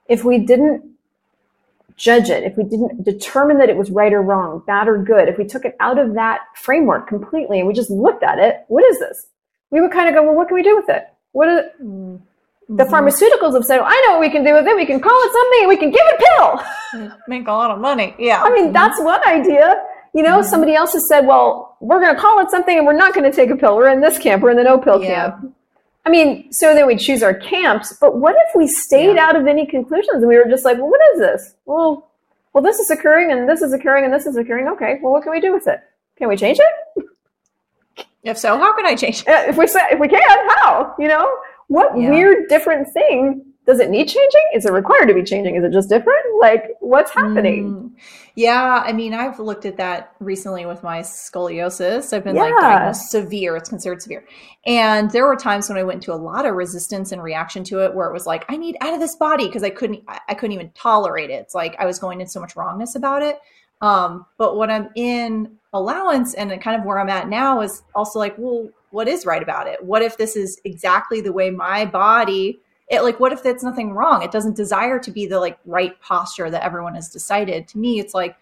If 0.10 0.26
we 0.26 0.40
didn't 0.40 0.84
judge 2.00 2.30
it, 2.30 2.44
if 2.44 2.58
we 2.58 2.64
didn't 2.64 3.04
determine 3.04 3.58
that 3.60 3.70
it 3.70 3.76
was 3.76 3.92
right 3.92 4.14
or 4.14 4.22
wrong, 4.22 4.64
bad 4.66 4.88
or 4.88 4.98
good, 4.98 5.28
if 5.28 5.38
we 5.38 5.46
took 5.46 5.66
it 5.66 5.76
out 5.80 6.00
of 6.00 6.14
that 6.16 6.40
framework 6.56 7.08
completely 7.08 7.60
and 7.60 7.68
we 7.68 7.74
just 7.74 7.92
looked 7.92 8.24
at 8.24 8.40
it, 8.40 8.64
what 8.70 8.84
is 8.86 8.98
this? 9.00 9.28
We 9.70 9.82
would 9.82 9.92
kind 9.92 10.08
of 10.08 10.16
go, 10.16 10.24
well, 10.24 10.34
what 10.34 10.48
can 10.48 10.56
we 10.56 10.64
do 10.64 10.76
with 10.76 10.90
it? 10.90 11.04
What 11.34 11.50
is 11.50 11.60
it? 11.60 11.84
Mm-hmm. 11.84 12.76
The 12.78 12.84
pharmaceuticals 12.86 13.54
have 13.54 13.66
said, 13.66 13.78
well, 13.78 13.88
I 13.88 14.06
know 14.06 14.14
what 14.14 14.22
we 14.22 14.30
can 14.30 14.44
do 14.44 14.54
with 14.54 14.68
it. 14.68 14.76
We 14.76 14.86
can 14.86 15.00
call 15.00 15.20
it 15.24 15.32
something 15.32 15.60
and 15.62 15.70
we 15.70 15.78
can 15.78 15.90
give 15.90 16.02
it 16.02 16.22
a 16.22 17.02
pill. 17.02 17.12
Make 17.28 17.48
a 17.48 17.52
lot 17.52 17.72
of 17.72 17.80
money. 17.80 18.16
Yeah. 18.18 18.44
I 18.44 18.52
mean, 18.52 18.66
mm-hmm. 18.66 18.74
that's 18.74 19.02
one 19.02 19.22
idea. 19.28 19.84
You 20.14 20.24
know, 20.24 20.40
mm-hmm. 20.40 20.50
somebody 20.50 20.76
else 20.76 20.94
has 20.94 21.08
said, 21.08 21.26
well, 21.26 21.78
we're 21.82 22.00
going 22.00 22.16
to 22.16 22.22
call 22.22 22.40
it 22.40 22.50
something 22.52 22.78
and 22.78 22.86
we're 22.86 22.94
not 22.94 23.14
going 23.14 23.30
to 23.30 23.36
take 23.36 23.50
a 23.50 23.56
pill. 23.56 23.76
We're 23.76 23.90
in 23.90 24.02
this 24.02 24.20
camp. 24.20 24.44
We're 24.44 24.52
in 24.52 24.58
the 24.58 24.64
no 24.64 24.78
pill 24.78 25.02
yeah. 25.02 25.32
camp. 25.32 25.56
I 26.06 26.10
mean, 26.10 26.52
so 26.52 26.74
then 26.74 26.88
we 26.88 26.96
choose 26.96 27.22
our 27.22 27.34
camps, 27.34 27.96
but 28.00 28.18
what 28.18 28.36
if 28.48 28.56
we 28.56 28.68
stayed 28.68 29.16
yeah. 29.16 29.28
out 29.28 29.36
of 29.36 29.48
any 29.48 29.66
conclusions 29.66 30.16
and 30.16 30.28
we 30.28 30.38
were 30.38 30.46
just 30.50 30.66
like, 30.66 30.78
well, 30.78 30.90
what 30.90 31.02
is 31.14 31.20
this? 31.20 31.56
Well, 31.66 32.10
well, 32.54 32.64
this 32.64 32.80
is 32.80 32.90
occurring 32.90 33.32
and 33.32 33.48
this 33.48 33.62
is 33.62 33.74
occurring 33.74 34.06
and 34.06 34.14
this 34.14 34.26
is 34.26 34.36
occurring. 34.36 34.68
Okay, 34.70 35.00
well, 35.02 35.12
what 35.12 35.24
can 35.24 35.32
we 35.32 35.40
do 35.40 35.54
with 35.54 35.68
it? 35.68 35.82
Can 36.18 36.30
we 36.30 36.36
change 36.36 36.58
it? 36.60 37.06
If 38.24 38.38
so, 38.38 38.58
how 38.58 38.76
can 38.76 38.86
I 38.86 38.96
change 38.96 39.22
it? 39.22 39.28
Uh, 39.28 39.50
if 39.50 39.58
we 39.58 39.68
say, 39.68 39.82
if 39.92 40.00
we 40.00 40.08
can, 40.08 40.22
how? 40.22 40.96
You 41.00 41.08
know, 41.08 41.30
what 41.68 41.98
yeah. 41.98 42.10
weird 42.10 42.50
different 42.50 42.92
thing 42.92 43.46
does 43.70 43.80
it 43.80 43.92
need 43.92 44.08
changing? 44.08 44.50
Is 44.56 44.66
it 44.66 44.74
required 44.74 45.10
to 45.10 45.14
be 45.14 45.22
changing? 45.22 45.54
Is 45.54 45.64
it 45.64 45.72
just 45.72 45.90
different? 45.90 46.26
Like, 46.40 46.76
what's 46.80 47.12
happening? 47.12 47.72
Mm, 47.72 47.92
yeah, 48.34 48.82
I 48.84 48.92
mean, 48.94 49.14
I've 49.14 49.38
looked 49.38 49.64
at 49.64 49.78
that 49.78 50.16
recently 50.20 50.66
with 50.66 50.82
my 50.82 51.02
scoliosis. 51.02 52.12
I've 52.12 52.24
been 52.24 52.36
yeah. 52.36 52.46
like 52.46 52.58
diagnosed 52.60 53.12
severe. 53.12 53.56
It's 53.56 53.70
considered 53.70 54.02
severe, 54.02 54.26
and 54.66 55.12
there 55.12 55.28
were 55.28 55.36
times 55.36 55.70
when 55.70 55.78
I 55.78 55.84
went 55.84 55.98
into 55.98 56.12
a 56.12 56.18
lot 56.18 56.48
of 56.48 56.56
resistance 56.56 57.12
and 57.12 57.22
reaction 57.22 57.64
to 57.66 57.86
it, 57.86 57.94
where 57.94 58.08
it 58.08 58.14
was 58.14 58.26
like, 58.26 58.44
I 58.50 58.58
need 58.58 58.76
out 58.82 58.96
of 58.96 59.00
this 59.00 59.16
body 59.16 59.46
because 59.46 59.62
I 59.62 59.70
couldn't, 59.70 60.04
I 60.08 60.34
couldn't 60.34 60.54
even 60.54 60.72
tolerate 60.72 61.30
it. 61.30 61.34
It's 61.34 61.54
like 61.54 61.76
I 61.78 61.86
was 61.86 62.00
going 62.00 62.22
in 62.22 62.28
so 62.28 62.40
much 62.40 62.56
wrongness 62.56 62.96
about 62.96 63.22
it. 63.22 63.38
Um, 63.82 64.26
but 64.40 64.58
when 64.58 64.72
I'm 64.72 64.90
in 64.96 65.58
allowance 65.74 66.34
and 66.34 66.50
kind 66.60 66.76
of 66.76 66.88
where 66.88 66.98
I'm 66.98 67.10
at 67.10 67.30
now 67.30 67.62
is 67.62 67.84
also 67.94 68.18
like, 68.18 68.34
well, 68.40 68.68
what 68.90 69.08
is 69.08 69.28
right 69.28 69.44
about 69.44 69.68
it? 69.68 69.84
What 69.84 70.02
if 70.02 70.18
this 70.18 70.36
is 70.36 70.60
exactly 70.66 71.22
the 71.22 71.32
way 71.32 71.52
my 71.52 71.86
body 71.86 72.60
it 72.90 73.04
like 73.04 73.20
what 73.20 73.32
if 73.32 73.44
that's 73.44 73.64
nothing 73.64 73.92
wrong? 73.94 74.24
It 74.24 74.32
doesn't 74.32 74.56
desire 74.56 75.00
to 75.00 75.12
be 75.12 75.26
the 75.26 75.40
like 75.40 75.60
right 75.66 76.00
posture 76.02 76.50
that 76.50 76.64
everyone 76.64 76.96
has 76.96 77.10
decided. 77.10 77.68
To 77.70 77.78
me 77.78 78.00
it's 78.00 78.14
like 78.14 78.36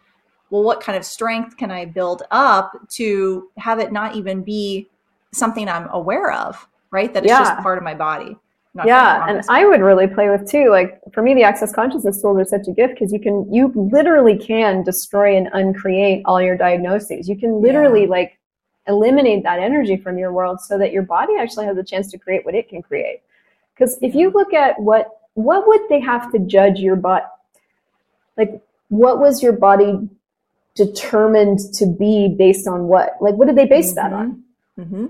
well 0.50 0.64
what 0.64 0.80
kind 0.80 0.98
of 0.98 1.04
strength 1.04 1.58
can 1.58 1.72
i 1.72 1.84
build 1.84 2.24
up 2.32 2.72
to 2.88 3.50
have 3.58 3.80
it 3.80 3.92
not 3.92 4.16
even 4.16 4.42
be 4.42 4.88
something 5.34 5.68
i'm 5.68 5.90
aware 5.90 6.32
of 6.32 6.68
right? 6.92 7.14
That 7.14 7.24
it's 7.24 7.32
yeah. 7.32 7.40
just 7.40 7.62
part 7.62 7.78
of 7.78 7.84
my 7.84 7.94
body. 7.94 8.36
Yeah 8.86 9.26
and 9.28 9.42
i 9.50 9.66
would 9.66 9.82
really 9.82 10.06
play 10.06 10.30
with 10.30 10.48
too 10.48 10.70
like 10.70 11.02
for 11.12 11.24
me 11.24 11.34
the 11.34 11.42
access 11.42 11.74
consciousness 11.74 12.22
tools 12.22 12.38
are 12.38 12.46
such 12.46 12.68
a 12.68 12.72
gift 12.72 12.94
because 12.94 13.12
you 13.12 13.20
can 13.20 13.52
you 13.52 13.72
literally 13.76 14.38
can 14.38 14.84
destroy 14.84 15.36
and 15.36 15.50
uncreate 15.54 16.22
all 16.26 16.40
your 16.40 16.56
diagnoses. 16.56 17.28
You 17.28 17.36
can 17.36 17.60
literally 17.60 18.04
yeah. 18.04 18.10
like 18.10 18.40
eliminate 18.88 19.42
that 19.44 19.60
energy 19.60 19.98
from 19.98 20.20
your 20.20 20.32
world 20.32 20.62
so 20.62 20.78
that 20.78 20.92
your 20.92 21.02
body 21.02 21.34
actually 21.40 21.66
has 21.66 21.76
a 21.76 21.84
chance 21.84 22.12
to 22.12 22.20
create 22.20 22.46
what 22.46 22.54
it 22.54 22.70
can 22.70 22.84
create 22.84 23.22
because 23.78 23.98
if 24.02 24.16
you 24.16 24.32
look 24.32 24.54
at 24.54 24.80
what 24.80 25.10
what 25.34 25.68
would 25.68 25.82
they 25.90 26.00
have 26.00 26.32
to 26.32 26.40
judge 26.40 26.80
your 26.80 26.96
body? 26.96 27.26
Like, 28.38 28.62
what 28.90 29.20
was 29.20 29.44
your 29.44 29.54
body 29.54 30.10
determined 30.76 31.60
to 31.76 31.86
be 31.86 32.34
based 32.36 32.68
on 32.68 32.88
what? 32.88 33.18
Like, 33.22 33.36
what 33.36 33.48
did 33.48 33.56
they 33.56 33.66
base 33.66 33.94
mm-hmm. 33.94 33.96
that 33.96 34.14
on? 34.14 34.44
Mm-hmm. 34.80 35.06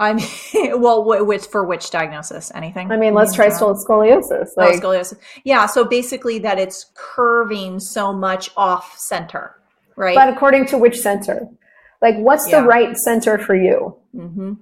I 0.00 0.12
mean, 0.12 0.80
well, 0.80 1.04
which 1.26 1.46
for 1.46 1.64
which 1.64 1.90
diagnosis? 1.90 2.52
Anything? 2.54 2.92
I 2.92 2.96
mean, 2.96 3.14
let's 3.14 3.34
try 3.34 3.48
scoliosis. 3.48 4.50
Like, 4.56 4.76
oh, 4.76 4.80
scoliosis. 4.80 5.18
Yeah. 5.42 5.66
So 5.66 5.84
basically, 5.84 6.38
that 6.40 6.60
it's 6.60 6.86
curving 6.94 7.80
so 7.80 8.12
much 8.12 8.50
off 8.56 8.96
center, 8.98 9.56
right? 9.96 10.14
But 10.14 10.28
according 10.28 10.66
to 10.66 10.78
which 10.78 10.98
center? 10.98 11.48
Like, 12.00 12.16
what's 12.18 12.48
yeah. 12.48 12.60
the 12.60 12.68
right 12.68 12.96
center 12.96 13.38
for 13.38 13.56
you? 13.56 13.96
Mm-hmm. 14.14 14.52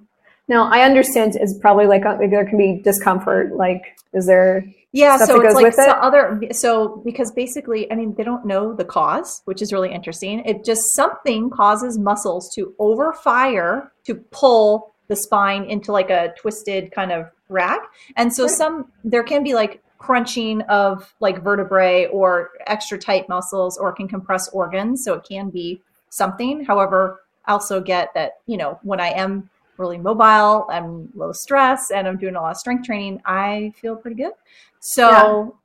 Now, 0.48 0.70
I 0.70 0.82
understand 0.82 1.36
it's 1.36 1.58
probably 1.58 1.86
like, 1.86 2.06
uh, 2.06 2.18
there 2.18 2.46
can 2.46 2.58
be 2.58 2.80
discomfort. 2.82 3.54
Like, 3.56 3.96
is 4.12 4.26
there 4.26 4.64
yeah 4.92 5.18
so 5.18 5.40
it's 5.42 5.54
like 5.54 5.74
so 5.74 5.90
other 5.90 6.40
so 6.52 7.02
because 7.04 7.30
basically 7.32 7.90
i 7.92 7.94
mean 7.94 8.14
they 8.14 8.22
don't 8.22 8.46
know 8.46 8.72
the 8.72 8.84
cause 8.84 9.42
which 9.44 9.60
is 9.60 9.72
really 9.72 9.92
interesting. 9.92 10.40
It 10.40 10.64
just 10.64 10.94
something 10.94 11.50
causes 11.50 11.98
muscles 11.98 12.52
to 12.54 12.74
overfire 12.80 13.90
to 14.04 14.14
pull 14.14 14.94
the 15.08 15.16
spine 15.16 15.64
into 15.64 15.92
like 15.92 16.10
a 16.10 16.34
twisted 16.38 16.90
kind 16.92 17.12
of 17.12 17.30
rack. 17.48 17.80
And 18.16 18.32
so 18.32 18.46
some 18.46 18.90
there 19.04 19.22
can 19.22 19.44
be 19.44 19.54
like 19.54 19.82
crunching 19.98 20.62
of 20.62 21.14
like 21.20 21.42
vertebrae 21.42 22.06
or 22.06 22.50
extra 22.66 22.98
tight 22.98 23.28
muscles 23.28 23.78
or 23.78 23.92
can 23.92 24.08
compress 24.08 24.48
organs 24.48 25.04
so 25.04 25.14
it 25.14 25.26
can 25.28 25.50
be 25.50 25.80
something. 26.10 26.64
However 26.64 27.20
I 27.44 27.52
also 27.52 27.80
get 27.80 28.12
that 28.14 28.38
you 28.46 28.56
know 28.56 28.78
when 28.82 29.00
i 29.00 29.08
am 29.08 29.48
really 29.78 29.98
mobile, 29.98 30.66
I'm 30.70 31.10
low 31.14 31.32
stress, 31.32 31.90
and 31.90 32.06
I'm 32.06 32.16
doing 32.16 32.36
a 32.36 32.40
lot 32.40 32.52
of 32.52 32.56
strength 32.56 32.86
training, 32.86 33.20
I 33.24 33.72
feel 33.80 33.96
pretty 33.96 34.16
good. 34.16 34.32
So, 34.80 35.56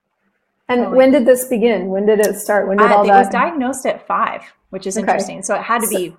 yeah. 0.69 0.75
and 0.75 0.91
when 0.93 1.11
did 1.11 1.25
this 1.25 1.45
begin? 1.45 1.89
When 1.89 2.05
did 2.05 2.19
it 2.19 2.35
start? 2.37 2.67
When 2.67 2.77
did 2.77 2.87
I, 2.87 2.93
all 2.95 3.05
that? 3.05 3.13
It 3.13 3.17
was 3.17 3.29
diagnosed 3.29 3.85
at 3.85 4.07
five, 4.07 4.41
which 4.69 4.87
is 4.87 4.97
okay. 4.97 5.01
interesting. 5.01 5.43
So 5.43 5.55
it 5.55 5.61
had 5.61 5.81
to 5.81 5.87
so, 5.87 5.97
be. 5.97 6.15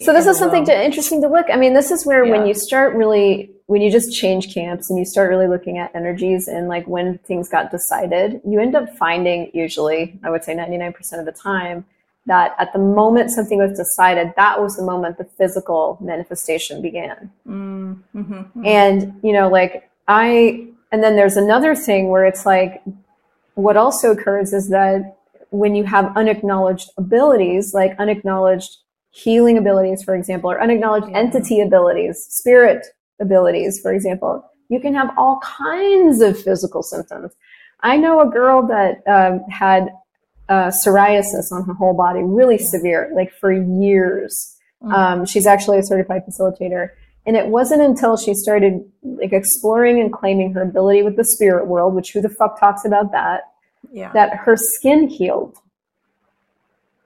So 0.00 0.12
this 0.12 0.26
is 0.26 0.38
something 0.38 0.64
to, 0.66 0.84
interesting 0.84 1.20
to 1.22 1.28
look. 1.28 1.46
I 1.52 1.56
mean, 1.56 1.74
this 1.74 1.90
is 1.90 2.06
where 2.06 2.24
yeah. 2.24 2.30
when 2.30 2.46
you 2.46 2.54
start 2.54 2.94
really, 2.94 3.50
when 3.66 3.82
you 3.82 3.90
just 3.90 4.14
change 4.14 4.54
camps 4.54 4.90
and 4.90 4.98
you 4.98 5.04
start 5.04 5.28
really 5.28 5.48
looking 5.48 5.78
at 5.78 5.94
energies 5.94 6.46
and 6.46 6.68
like 6.68 6.86
when 6.86 7.18
things 7.18 7.48
got 7.48 7.72
decided, 7.72 8.40
you 8.46 8.60
end 8.60 8.76
up 8.76 8.88
finding 8.96 9.50
usually, 9.52 10.18
I 10.22 10.30
would 10.30 10.44
say 10.44 10.54
99% 10.54 11.18
of 11.18 11.26
the 11.26 11.32
time, 11.32 11.84
that 12.28 12.54
at 12.58 12.72
the 12.72 12.78
moment 12.78 13.30
something 13.30 13.58
was 13.58 13.76
decided, 13.76 14.32
that 14.36 14.60
was 14.60 14.76
the 14.76 14.84
moment 14.84 15.18
the 15.18 15.24
physical 15.24 15.98
manifestation 16.00 16.80
began. 16.80 17.30
Mm-hmm, 17.46 18.20
mm-hmm. 18.20 18.66
And, 18.66 19.18
you 19.22 19.32
know, 19.32 19.48
like 19.48 19.90
I, 20.06 20.68
and 20.92 21.02
then 21.02 21.16
there's 21.16 21.36
another 21.36 21.74
thing 21.74 22.08
where 22.08 22.24
it's 22.24 22.46
like, 22.46 22.82
what 23.54 23.76
also 23.76 24.12
occurs 24.12 24.52
is 24.52 24.68
that 24.68 25.16
when 25.50 25.74
you 25.74 25.84
have 25.84 26.16
unacknowledged 26.16 26.90
abilities, 26.96 27.74
like 27.74 27.98
unacknowledged 27.98 28.76
healing 29.10 29.58
abilities, 29.58 30.04
for 30.04 30.14
example, 30.14 30.50
or 30.50 30.62
unacknowledged 30.62 31.08
yeah. 31.10 31.18
entity 31.18 31.60
abilities, 31.60 32.24
spirit 32.28 32.86
abilities, 33.20 33.80
for 33.80 33.92
example, 33.92 34.44
you 34.68 34.78
can 34.78 34.94
have 34.94 35.10
all 35.16 35.40
kinds 35.40 36.20
of 36.20 36.40
physical 36.40 36.82
symptoms. 36.82 37.32
I 37.80 37.96
know 37.96 38.20
a 38.20 38.30
girl 38.30 38.66
that 38.68 39.02
um, 39.06 39.40
had 39.50 39.88
uh, 40.48 40.70
psoriasis 40.70 41.52
on 41.52 41.64
her 41.64 41.74
whole 41.74 41.94
body, 41.94 42.20
really 42.22 42.58
severe, 42.58 43.10
like 43.14 43.32
for 43.32 43.52
years. 43.52 44.56
Mm-hmm. 44.82 44.92
Um, 44.92 45.26
she's 45.26 45.46
actually 45.46 45.78
a 45.78 45.82
certified 45.82 46.22
facilitator. 46.28 46.90
And 47.26 47.36
it 47.36 47.48
wasn't 47.48 47.82
until 47.82 48.16
she 48.16 48.32
started 48.32 48.90
like 49.02 49.32
exploring 49.32 50.00
and 50.00 50.12
claiming 50.12 50.52
her 50.54 50.62
ability 50.62 51.02
with 51.02 51.16
the 51.16 51.24
spirit 51.24 51.66
world, 51.66 51.94
which 51.94 52.12
who 52.12 52.22
the 52.22 52.28
fuck 52.30 52.58
talks 52.58 52.84
about 52.84 53.12
that, 53.12 53.42
yeah. 53.92 54.10
that 54.12 54.34
her 54.34 54.56
skin 54.56 55.08
healed. 55.08 55.56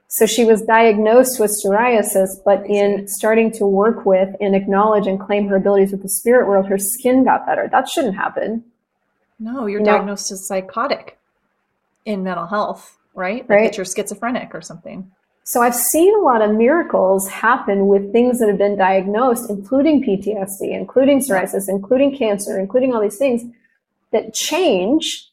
So 0.07 0.27
she 0.27 0.45
was 0.45 0.61
diagnosed 0.61 1.39
with 1.39 1.51
psoriasis, 1.51 2.37
but 2.45 2.63
in 2.67 3.07
starting 3.07 3.51
to 3.53 3.65
work 3.65 4.05
with 4.05 4.29
and 4.39 4.55
acknowledge 4.55 5.07
and 5.07 5.19
claim 5.19 5.47
her 5.47 5.55
abilities 5.55 5.91
with 5.91 6.03
the 6.03 6.09
spirit 6.09 6.47
world, 6.47 6.67
her 6.67 6.77
skin 6.77 7.23
got 7.23 7.47
better. 7.47 7.67
That 7.71 7.89
shouldn't 7.89 8.15
happen. 8.15 8.63
No, 9.39 9.65
you're 9.65 9.79
you 9.79 9.85
diagnosed 9.85 10.31
as 10.31 10.47
psychotic 10.47 11.17
in 12.05 12.23
mental 12.23 12.45
health, 12.45 12.97
right? 13.15 13.41
Like 13.41 13.49
right. 13.49 13.63
that 13.65 13.77
you're 13.77 13.85
schizophrenic 13.85 14.53
or 14.53 14.61
something. 14.61 15.11
So 15.45 15.61
I've 15.61 15.75
seen 15.75 16.15
a 16.15 16.21
lot 16.21 16.41
of 16.41 16.55
miracles 16.55 17.27
happen 17.27 17.87
with 17.87 18.13
things 18.13 18.39
that 18.39 18.47
have 18.47 18.57
been 18.57 18.77
diagnosed, 18.77 19.49
including 19.49 20.03
PTSD, 20.03 20.71
including 20.71 21.19
psoriasis, 21.19 21.65
including 21.67 22.17
cancer, 22.17 22.57
including 22.57 22.93
all 22.93 23.01
these 23.01 23.17
things 23.17 23.43
that 24.11 24.33
change 24.33 25.29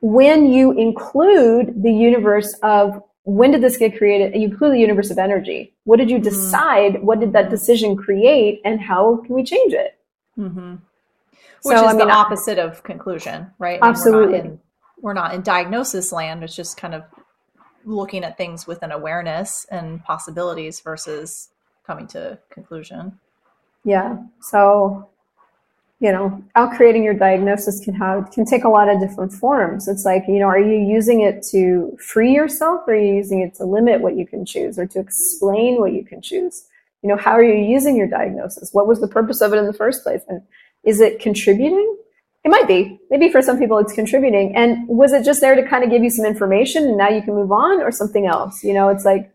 when 0.00 0.52
you 0.52 0.72
include 0.72 1.82
the 1.82 1.92
universe 1.92 2.54
of 2.62 3.02
when 3.24 3.50
did 3.50 3.60
this 3.60 3.76
get 3.76 3.98
created? 3.98 4.34
You 4.34 4.48
include 4.48 4.74
the 4.74 4.78
universe 4.78 5.10
of 5.10 5.18
energy. 5.18 5.74
What 5.84 5.98
did 5.98 6.08
you 6.08 6.16
mm-hmm. 6.16 6.24
decide? 6.24 6.94
Mm-hmm. 6.94 7.06
What 7.06 7.20
did 7.20 7.32
that 7.34 7.50
decision 7.50 7.96
create? 7.96 8.60
And 8.64 8.80
how 8.80 9.16
can 9.26 9.34
we 9.34 9.44
change 9.44 9.74
it? 9.74 9.98
Mm-hmm. 10.38 10.76
Which 11.62 11.76
so, 11.76 11.84
is 11.84 11.94
I 11.94 11.96
mean, 11.96 12.06
the 12.06 12.12
opposite 12.12 12.58
of 12.58 12.82
conclusion, 12.84 13.50
right? 13.58 13.80
Absolutely. 13.82 14.38
not 14.38 14.46
in, 14.46 14.60
we're 15.00 15.14
not 15.14 15.34
in 15.34 15.42
diagnosis 15.42 16.12
land. 16.12 16.42
It's 16.42 16.56
just 16.56 16.76
kind 16.76 16.94
of 16.94 17.04
looking 17.84 18.24
at 18.24 18.36
things 18.36 18.66
with 18.66 18.82
an 18.82 18.92
awareness 18.92 19.66
and 19.70 20.02
possibilities 20.04 20.80
versus 20.80 21.50
coming 21.86 22.06
to 22.08 22.38
conclusion. 22.50 23.18
Yeah. 23.84 24.18
So, 24.40 25.08
you 26.00 26.12
know, 26.12 26.42
out 26.54 26.76
creating 26.76 27.02
your 27.02 27.14
diagnosis 27.14 27.80
can 27.84 27.94
have 27.94 28.30
can 28.30 28.44
take 28.44 28.64
a 28.64 28.68
lot 28.68 28.88
of 28.88 29.00
different 29.00 29.32
forms. 29.32 29.88
It's 29.88 30.04
like, 30.04 30.24
you 30.28 30.38
know, 30.38 30.46
are 30.46 30.60
you 30.60 30.78
using 30.78 31.22
it 31.22 31.44
to 31.50 31.96
free 31.98 32.32
yourself 32.32 32.82
or 32.86 32.92
are 32.92 32.96
you 32.96 33.14
using 33.14 33.40
it 33.40 33.54
to 33.54 33.64
limit 33.64 34.00
what 34.00 34.16
you 34.16 34.26
can 34.26 34.44
choose 34.44 34.78
or 34.78 34.86
to 34.86 35.00
explain 35.00 35.80
what 35.80 35.92
you 35.92 36.04
can 36.04 36.20
choose? 36.20 36.64
You 37.02 37.08
know, 37.08 37.16
how 37.16 37.32
are 37.32 37.42
you 37.42 37.64
using 37.64 37.96
your 37.96 38.08
diagnosis? 38.08 38.70
What 38.72 38.86
was 38.86 39.00
the 39.00 39.08
purpose 39.08 39.40
of 39.40 39.52
it 39.52 39.56
in 39.56 39.66
the 39.66 39.72
first 39.72 40.02
place? 40.02 40.22
And 40.28 40.42
is 40.84 41.00
it 41.00 41.20
contributing 41.20 41.96
it 42.48 42.50
might 42.50 42.66
be. 42.66 42.98
Maybe 43.10 43.30
for 43.30 43.42
some 43.42 43.58
people 43.58 43.78
it's 43.78 43.92
contributing. 43.92 44.56
And 44.56 44.88
was 44.88 45.12
it 45.12 45.24
just 45.24 45.40
there 45.40 45.54
to 45.54 45.62
kind 45.62 45.84
of 45.84 45.90
give 45.90 46.02
you 46.02 46.10
some 46.10 46.24
information 46.24 46.84
and 46.84 46.96
now 46.96 47.08
you 47.08 47.22
can 47.22 47.34
move 47.34 47.52
on 47.52 47.82
or 47.82 47.92
something 47.92 48.26
else? 48.26 48.64
You 48.64 48.72
know, 48.72 48.88
it's 48.88 49.04
like, 49.04 49.32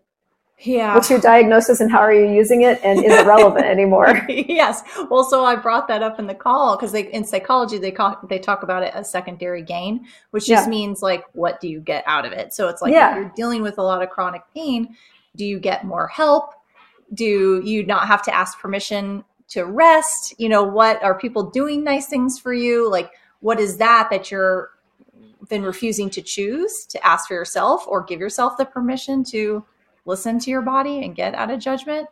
yeah. 0.60 0.96
What's 0.96 1.10
your 1.10 1.20
diagnosis 1.20 1.82
and 1.82 1.92
how 1.92 2.00
are 2.00 2.14
you 2.14 2.34
using 2.34 2.62
it? 2.62 2.80
And 2.84 3.04
is 3.04 3.12
it 3.12 3.26
relevant 3.26 3.66
anymore? 3.66 4.26
yes. 4.30 4.82
Well, 5.10 5.26
so 5.26 5.44
I 5.44 5.58
brought 5.58 5.90
that 5.90 6.02
up 6.02 6.20
in 6.20 6.28
the 6.28 6.34
call 6.34 6.78
because 6.78 6.94
they 6.94 7.12
in 7.12 7.26
psychology 7.26 7.78
they 7.80 7.92
call, 7.92 8.18
they 8.30 8.40
talk 8.40 8.64
about 8.64 8.82
it 8.82 8.94
as 8.94 9.12
secondary 9.12 9.62
gain, 9.62 10.06
which 10.32 10.46
just 10.46 10.68
yeah. 10.68 10.70
means 10.70 11.02
like 11.02 11.26
what 11.34 11.60
do 11.60 11.68
you 11.68 11.82
get 11.82 12.04
out 12.08 12.26
of 12.26 12.32
it? 12.32 12.54
So 12.54 12.70
it's 12.70 12.82
like 12.82 12.94
yeah. 12.94 13.12
if 13.12 13.18
you're 13.18 13.34
dealing 13.36 13.62
with 13.62 13.78
a 13.78 13.84
lot 13.84 14.02
of 14.02 14.10
chronic 14.10 14.44
pain, 14.54 14.96
do 15.36 15.44
you 15.44 15.60
get 15.60 15.86
more 15.86 16.08
help? 16.08 16.54
Do 17.14 17.62
you 17.62 17.86
not 17.86 18.08
have 18.08 18.24
to 18.24 18.34
ask 18.34 18.58
permission 18.58 19.26
to 19.54 19.64
rest? 19.66 20.34
You 20.38 20.50
know, 20.50 20.64
what 20.64 21.02
are 21.04 21.18
people 21.18 21.50
doing 21.50 21.84
nice 21.84 22.08
things 22.08 22.40
for 22.40 22.54
you? 22.54 22.90
Like, 22.90 23.12
what 23.40 23.60
is 23.60 23.78
that 23.78 24.10
that 24.12 24.32
you're 24.32 24.70
been 25.50 25.64
refusing 25.64 26.10
to 26.10 26.22
choose 26.22 26.86
to 26.86 27.06
ask 27.06 27.28
for 27.28 27.34
yourself 27.34 27.86
or 27.88 28.04
give 28.04 28.20
yourself 28.20 28.58
the 28.58 28.66
permission 28.66 29.24
to 29.24 29.64
listen 30.06 30.40
to 30.40 30.50
your 30.50 30.62
body 30.62 31.04
and 31.04 31.16
get 31.16 31.36
out 31.36 31.52
of 31.52 31.60
judgment? 31.60 32.08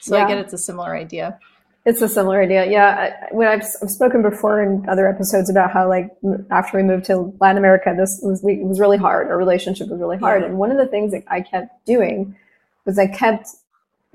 So 0.00 0.16
yeah. 0.16 0.24
I 0.24 0.28
get 0.28 0.38
it's 0.38 0.52
a 0.52 0.58
similar 0.58 0.96
idea. 0.96 1.38
It's 1.84 2.02
a 2.02 2.08
similar 2.08 2.42
idea. 2.42 2.68
Yeah. 2.68 3.14
When 3.30 3.46
I've, 3.46 3.62
I've, 3.80 3.90
spoken 3.90 4.20
before 4.20 4.60
in 4.60 4.88
other 4.88 5.08
episodes 5.08 5.48
about 5.48 5.70
how 5.70 5.88
like 5.88 6.10
after 6.50 6.76
we 6.76 6.82
moved 6.82 7.04
to 7.04 7.32
Latin 7.40 7.58
America, 7.58 7.94
this 7.96 8.18
was, 8.24 8.42
we, 8.42 8.54
it 8.54 8.66
was 8.66 8.80
really 8.80 8.98
hard. 8.98 9.28
Our 9.28 9.38
relationship 9.38 9.88
was 9.88 10.00
really 10.00 10.18
hard. 10.18 10.42
Yeah. 10.42 10.48
And 10.48 10.58
one 10.58 10.72
of 10.72 10.78
the 10.78 10.86
things 10.86 11.12
that 11.12 11.22
I 11.28 11.42
kept 11.42 11.86
doing 11.86 12.36
was 12.84 12.98
I 12.98 13.06
kept 13.06 13.50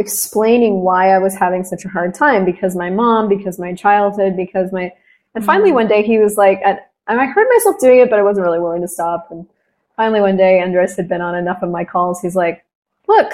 explaining 0.01 0.81
why 0.81 1.11
I 1.11 1.19
was 1.19 1.33
having 1.35 1.63
such 1.63 1.85
a 1.85 1.89
hard 1.89 2.13
time 2.13 2.43
because 2.43 2.75
my 2.75 2.89
mom, 2.89 3.29
because 3.29 3.57
my 3.57 3.73
childhood, 3.73 4.35
because 4.35 4.73
my, 4.73 4.91
and 5.33 5.45
finally 5.45 5.69
mm-hmm. 5.69 5.75
one 5.75 5.87
day 5.87 6.03
he 6.03 6.17
was 6.17 6.35
like, 6.35 6.59
and 6.65 6.79
I 7.07 7.25
heard 7.25 7.47
myself 7.49 7.79
doing 7.79 7.99
it, 7.99 8.09
but 8.09 8.19
I 8.19 8.23
wasn't 8.23 8.45
really 8.45 8.59
willing 8.59 8.81
to 8.81 8.87
stop. 8.87 9.27
And 9.31 9.47
finally 9.95 10.19
one 10.19 10.35
day 10.35 10.59
Andres 10.59 10.97
had 10.97 11.07
been 11.07 11.21
on 11.21 11.35
enough 11.35 11.61
of 11.61 11.69
my 11.69 11.85
calls. 11.85 12.21
He's 12.21 12.35
like, 12.35 12.65
look, 13.07 13.31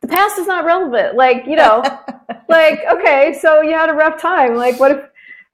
the 0.00 0.08
past 0.08 0.38
is 0.38 0.46
not 0.46 0.64
relevant. 0.64 1.16
Like, 1.16 1.46
you 1.46 1.56
know, 1.56 1.82
like, 2.48 2.80
okay, 2.90 3.38
so 3.40 3.60
you 3.60 3.72
had 3.72 3.90
a 3.90 3.94
rough 3.94 4.20
time. 4.20 4.56
Like, 4.56 4.80
what 4.80 4.92
if, 4.92 5.04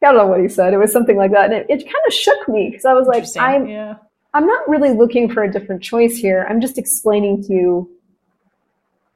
I 0.03 0.13
don't 0.13 0.17
know 0.17 0.27
what 0.27 0.41
he 0.41 0.49
said. 0.49 0.73
It 0.73 0.79
was 0.79 0.93
something 0.93 1.17
like 1.17 1.33
that. 1.33 1.47
And 1.47 1.55
it, 1.55 1.67
it 1.69 1.85
kind 1.85 2.05
of 2.07 2.13
shook 2.13 2.49
me 2.49 2.71
because 2.71 2.85
I 2.85 2.93
was 2.93 3.07
like, 3.07 3.25
I'm, 3.39 3.67
yeah. 3.67 3.97
I'm 4.35 4.47
not 4.47 4.69
really 4.69 4.93
looking 4.93 5.31
for 5.31 5.43
a 5.43 5.51
different 5.51 5.83
choice 5.83 6.17
here. 6.17 6.47
I'm 6.49 6.61
just 6.61 6.79
explaining 6.79 7.43
to 7.45 7.53
you 7.53 7.91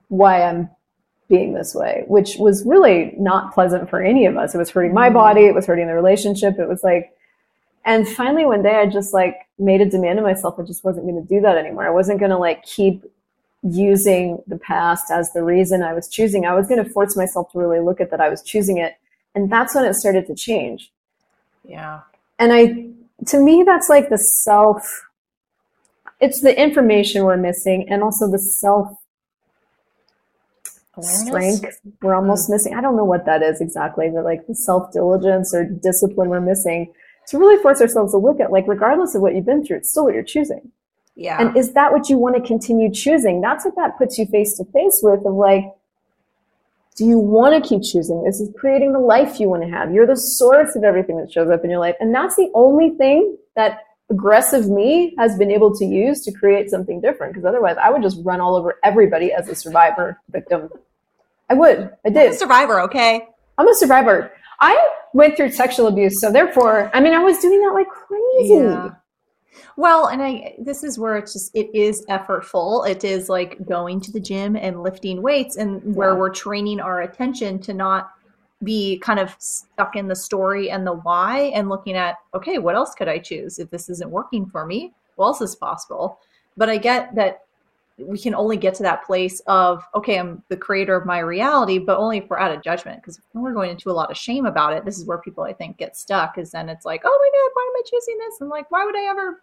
why 0.09 0.43
I'm 0.43 0.71
being 1.31 1.55
this 1.55 1.75
way, 1.75 2.05
which 2.09 2.37
was 2.39 2.67
really 2.67 3.15
not 3.17 3.55
pleasant 3.55 3.89
for 3.89 4.03
any 4.03 4.27
of 4.27 4.37
us. 4.37 4.55
It 4.55 4.59
was 4.59 4.69
hurting 4.69 4.93
my 4.93 5.07
mm-hmm. 5.07 5.15
body. 5.15 5.43
It 5.47 5.55
was 5.55 5.65
hurting 5.65 5.87
the 5.87 5.95
relationship. 5.95 6.59
It 6.59 6.69
was 6.69 6.83
like, 6.83 7.17
and 7.87 8.07
finally 8.07 8.45
one 8.45 8.63
day 8.63 8.77
I 8.77 8.87
just 8.87 9.15
like 9.15 9.37
made 9.59 9.81
a 9.81 9.89
demand 9.89 10.19
of 10.19 10.25
myself. 10.25 10.59
I 10.59 10.65
just 10.65 10.85
wasn't 10.85 11.07
going 11.07 11.23
to 11.23 11.27
do 11.27 11.41
that 11.41 11.57
anymore. 11.57 11.87
I 11.87 11.91
wasn't 11.91 12.19
going 12.19 12.33
to 12.33 12.37
like 12.37 12.65
keep 12.65 13.05
using 13.63 14.43
the 14.47 14.59
past 14.59 15.11
as 15.11 15.33
the 15.33 15.43
reason 15.43 15.83
I 15.83 15.95
was 15.95 16.09
choosing. 16.09 16.45
I 16.45 16.55
was 16.55 16.67
going 16.67 16.83
to 16.83 16.91
force 16.91 17.17
myself 17.17 17.53
to 17.53 17.59
really 17.59 17.81
look 17.81 18.01
at 18.01 18.11
that 18.11 18.21
I 18.21 18.29
was 18.29 18.43
choosing 18.43 18.79
it. 18.79 18.97
And 19.35 19.51
that's 19.51 19.75
when 19.75 19.85
it 19.85 19.95
started 19.95 20.27
to 20.27 20.35
change. 20.35 20.91
Yeah. 21.65 22.01
And 22.39 22.53
I, 22.53 22.89
to 23.27 23.39
me, 23.39 23.63
that's 23.65 23.89
like 23.89 24.09
the 24.09 24.19
self, 24.19 25.07
it's 26.21 26.41
the 26.41 26.61
information 26.61 27.25
we're 27.25 27.37
missing 27.37 27.87
and 27.89 28.03
also 28.03 28.31
the 28.31 28.39
self 28.39 28.89
Awareness? 31.01 31.59
strength 31.59 31.81
we're 32.03 32.15
almost 32.15 32.49
mm. 32.49 32.53
missing. 32.53 32.75
I 32.75 32.81
don't 32.81 32.97
know 32.97 33.05
what 33.05 33.27
that 33.27 33.43
is 33.43 33.61
exactly, 33.61 34.09
but 34.13 34.25
like 34.25 34.47
the 34.47 34.55
self 34.55 34.93
diligence 34.93 35.55
or 35.55 35.65
discipline 35.65 36.29
we're 36.29 36.41
missing 36.41 36.93
to 37.29 37.39
really 37.39 37.63
force 37.63 37.81
ourselves 37.81 38.13
to 38.13 38.19
look 38.19 38.41
at 38.41 38.51
like, 38.51 38.67
regardless 38.67 39.15
of 39.15 39.23
what 39.23 39.35
you've 39.35 39.47
been 39.47 39.65
through, 39.65 39.79
it's 39.79 39.91
still 39.91 40.05
what 40.05 40.15
you're 40.15 40.23
choosing. 40.23 40.73
Yeah. 41.15 41.41
And 41.41 41.57
is 41.57 41.75
that 41.75 41.93
what 41.93 42.09
you 42.09 42.19
want 42.19 42.37
to 42.37 42.43
continue 42.43 42.93
choosing? 42.93 43.41
That's 43.41 43.65
what 43.65 43.77
that 43.77 43.99
puts 43.99 44.19
you 44.19 44.27
face 44.27 44.57
to 44.57 44.65
face 44.73 45.01
with 45.03 45.25
of 45.27 45.35
like, 45.35 45.65
do 46.97 47.05
you 47.05 47.19
want 47.19 47.63
to 47.63 47.69
keep 47.69 47.83
choosing? 47.83 48.25
This 48.25 48.41
is 48.41 48.51
creating 48.59 48.93
the 48.93 48.99
life 48.99 49.39
you 49.39 49.49
want 49.49 49.63
to 49.63 49.69
have. 49.69 49.93
You're 49.93 50.07
the 50.07 50.17
source 50.17 50.75
of 50.77 50.83
everything 50.83 51.19
that 51.19 51.33
shows 51.33 51.51
up 51.51 51.63
in 51.65 51.71
your 51.71 51.79
life. 51.79 51.95
And 52.01 52.15
that's 52.15 52.37
the 52.37 52.51
only 52.55 52.91
thing 52.91 53.37
that 53.55 53.81
aggressive 54.11 54.69
me 54.69 55.15
has 55.19 55.39
been 55.39 55.51
able 55.51 55.75
to 55.77 55.85
use 55.85 56.23
to 56.25 56.33
create 56.33 56.69
something 56.69 57.01
different. 57.01 57.33
Because 57.33 57.47
otherwise, 57.47 57.77
I 57.83 57.91
would 57.91 58.03
just 58.03 58.19
run 58.25 58.41
all 58.41 58.57
over 58.57 58.79
everybody 58.83 59.33
as 59.33 59.49
a 59.49 59.55
survivor 59.55 60.21
victim. 60.31 60.69
I 61.51 61.55
would. 61.55 61.91
I 62.07 62.11
did. 62.11 62.27
I'm 62.29 62.33
a 62.33 62.37
survivor, 62.37 62.81
okay? 62.83 63.27
I'm 63.59 63.69
a 63.69 63.75
survivor. 63.75 64.33
I 64.61 64.91
went 65.13 65.37
through 65.37 65.51
sexual 65.51 65.89
abuse, 65.89 66.21
so 66.21 66.31
therefore, 66.31 66.91
I 66.95 67.01
mean, 67.01 67.13
I 67.13 67.19
was 67.19 67.39
doing 67.39 67.61
that 67.61 67.75
like 67.75 67.89
crazy. 67.89 68.55
Yeah. 68.55 68.91
Well, 69.77 70.07
and 70.07 70.23
I 70.23 70.55
this 70.59 70.85
is 70.85 70.99
where 70.99 71.17
it's 71.17 71.33
just 71.33 71.51
it 71.55 71.75
is 71.75 72.05
effortful. 72.07 72.89
It 72.89 73.05
is 73.05 73.29
like 73.29 73.67
going 73.67 74.01
to 74.03 74.13
the 74.13 74.21
gym 74.21 74.57
and 74.57 74.83
lifting 74.83 75.23
weights 75.23 75.57
and 75.57 75.95
where 75.95 76.13
yeah. 76.13 76.17
we're 76.19 76.31
training 76.31 76.81
our 76.81 77.03
attention 77.03 77.59
to 77.61 77.75
not 77.75 78.11
be 78.63 78.99
kind 78.99 79.19
of 79.19 79.35
stuck 79.39 79.97
in 79.97 80.07
the 80.07 80.15
story 80.15 80.71
and 80.71 80.87
the 80.87 80.93
why 80.93 81.51
and 81.55 81.69
looking 81.69 81.97
at, 81.97 82.17
okay, 82.35 82.59
what 82.59 82.75
else 82.75 82.95
could 82.95 83.09
I 83.09 83.19
choose 83.19 83.59
if 83.59 83.71
this 83.71 83.89
isn't 83.89 84.11
working 84.11 84.47
for 84.47 84.67
me? 84.67 84.93
What 85.17 85.29
else 85.29 85.41
is 85.41 85.57
possible? 85.57 86.19
But 86.57 86.69
I 86.69 86.77
get 86.77 87.15
that 87.15 87.45
we 88.07 88.19
can 88.19 88.35
only 88.35 88.57
get 88.57 88.75
to 88.75 88.83
that 88.83 89.05
place 89.05 89.41
of, 89.47 89.83
okay, 89.95 90.19
I'm 90.19 90.43
the 90.49 90.57
creator 90.57 90.97
of 90.97 91.07
my 91.07 91.19
reality, 91.19 91.79
but 91.79 91.99
only 91.99 92.19
if 92.19 92.29
we're 92.29 92.39
out 92.39 92.55
of 92.55 92.63
judgment. 92.63 93.01
Because 93.01 93.21
when 93.33 93.45
we're 93.45 93.55
going 93.55 93.71
into 93.71 93.91
a 93.91 93.93
lot 93.93 94.11
of 94.11 94.17
shame 94.17 94.47
about 94.47 94.73
it. 94.73 94.85
This 94.85 94.99
is 94.99 95.05
where 95.05 95.19
people, 95.19 95.45
I 95.45 95.53
think, 95.53 95.77
get 95.77 95.97
stuck 95.97 96.39
is 96.39 96.51
then 96.53 96.69
it's 96.69 96.85
like, 96.85 97.03
oh 97.05 97.09
my 97.09 97.39
God, 97.39 97.51
why 97.55 97.71
am 97.71 97.77
I 97.77 97.83
choosing 97.89 98.19
this? 98.19 98.41
And 98.41 98.51
like, 98.51 98.71
why 98.71 98.85
would 98.85 98.97
I 98.97 99.11
ever, 99.11 99.43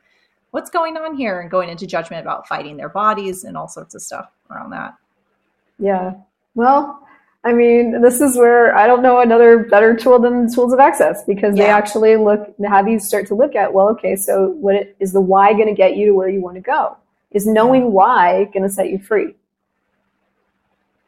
what's 0.52 0.70
going 0.70 0.98
on 0.98 1.16
here? 1.16 1.42
And 1.42 1.52
going 1.52 1.70
into 1.70 1.88
judgment 1.88 2.22
about 2.22 2.48
fighting 2.48 2.78
their 2.78 2.90
bodies 2.90 3.44
and 3.44 3.58
all 3.58 3.68
sorts 3.68 3.96
of 3.96 4.02
stuff 4.02 4.30
around 4.50 4.72
that. 4.72 4.96
Yeah. 5.80 6.14
Well, 6.56 7.08
I 7.44 7.54
mean, 7.54 8.02
this 8.02 8.20
is 8.20 8.36
where 8.36 8.76
I 8.76 8.88
don't 8.88 9.02
know 9.02 9.22
another 9.22 9.60
better 9.60 9.96
tool 9.96 10.20
than 10.20 10.54
tools 10.54 10.74
of 10.74 10.80
access 10.80 11.24
because 11.24 11.56
yeah. 11.56 11.64
they 11.64 11.70
actually 11.70 12.18
look 12.18 12.54
have 12.68 12.90
you 12.90 13.00
start 13.00 13.28
to 13.28 13.36
look 13.36 13.56
at 13.56 13.74
well, 13.74 13.88
okay, 13.90 14.16
so 14.16 14.50
what 14.60 14.76
it, 14.76 14.96
is 15.00 15.14
the 15.14 15.22
why 15.22 15.54
going 15.54 15.68
to 15.68 15.74
get 15.74 15.96
you 15.96 16.08
to 16.08 16.12
where 16.14 16.28
you 16.28 16.42
want 16.42 16.56
to 16.56 16.62
go? 16.62 16.98
Is 17.32 17.46
knowing 17.46 17.92
why 17.92 18.46
going 18.46 18.64
to 18.64 18.70
set 18.70 18.90
you 18.90 19.00
free? 19.00 19.36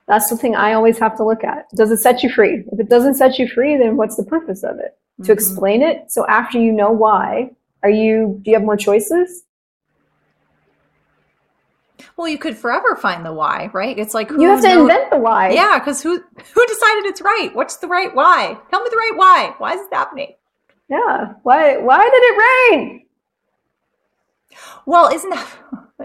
That's 0.07 0.29
the 0.29 0.37
thing 0.37 0.55
I 0.55 0.73
always 0.73 0.97
have 0.97 1.15
to 1.17 1.23
look 1.23 1.43
at. 1.43 1.69
Does 1.75 1.91
it 1.91 1.97
set 1.97 2.23
you 2.23 2.29
free? 2.29 2.63
If 2.71 2.79
it 2.79 2.89
doesn't 2.89 3.13
set 3.13 3.37
you 3.37 3.47
free, 3.47 3.77
then 3.77 3.95
what's 3.95 4.15
the 4.15 4.23
purpose 4.23 4.63
of 4.63 4.79
it? 4.79 4.97
Mm-hmm. 5.13 5.23
To 5.25 5.31
explain 5.31 5.81
it. 5.83 6.11
So 6.11 6.25
after 6.27 6.59
you 6.59 6.71
know 6.71 6.91
why, 6.91 7.51
are 7.83 7.89
you 7.89 8.39
do 8.41 8.51
you 8.51 8.57
have 8.57 8.65
more 8.65 8.75
choices? 8.75 9.43
Well, 12.17 12.27
you 12.27 12.37
could 12.37 12.57
forever 12.57 12.95
find 12.95 13.25
the 13.25 13.31
why, 13.31 13.69
right? 13.71 13.97
It's 13.97 14.13
like 14.13 14.29
you 14.29 14.41
have 14.49 14.61
to 14.61 14.67
knows? 14.67 14.81
invent 14.81 15.09
the 15.09 15.17
why. 15.17 15.51
Yeah, 15.51 15.79
because 15.79 16.01
who 16.01 16.17
who 16.17 16.67
decided 16.67 17.05
it's 17.05 17.21
right? 17.21 17.49
What's 17.53 17.77
the 17.77 17.87
right 17.87 18.13
why? 18.13 18.57
Tell 18.71 18.83
me 18.83 18.89
the 18.89 18.97
right 18.97 19.13
why. 19.15 19.55
Why 19.57 19.73
is 19.73 19.81
it 19.81 19.93
happening? 19.93 20.33
Yeah. 20.89 21.33
Why 21.43 21.77
why 21.77 22.03
did 22.03 22.23
it 22.23 22.77
rain? 22.77 23.05
Well, 24.85 25.13
isn't 25.13 25.29
that 25.29 25.47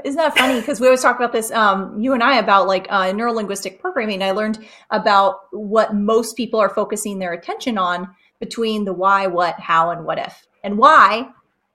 isn't 0.04 0.18
that 0.18 0.36
funny? 0.36 0.60
Because 0.60 0.80
we 0.80 0.86
always 0.86 1.00
talk 1.00 1.16
about 1.16 1.32
this, 1.32 1.50
um, 1.50 1.98
you 1.98 2.12
and 2.12 2.22
I, 2.22 2.36
about 2.36 2.66
like 2.68 2.86
uh, 2.90 3.04
neurolinguistic 3.04 3.80
programming. 3.80 4.22
I 4.22 4.32
learned 4.32 4.64
about 4.90 5.36
what 5.50 5.94
most 5.94 6.36
people 6.36 6.60
are 6.60 6.68
focusing 6.68 7.18
their 7.18 7.32
attention 7.32 7.78
on 7.78 8.14
between 8.38 8.84
the 8.84 8.92
why, 8.92 9.26
what, 9.26 9.58
how, 9.58 9.90
and 9.90 10.04
what 10.04 10.18
if. 10.18 10.46
And 10.62 10.76
why, 10.76 11.26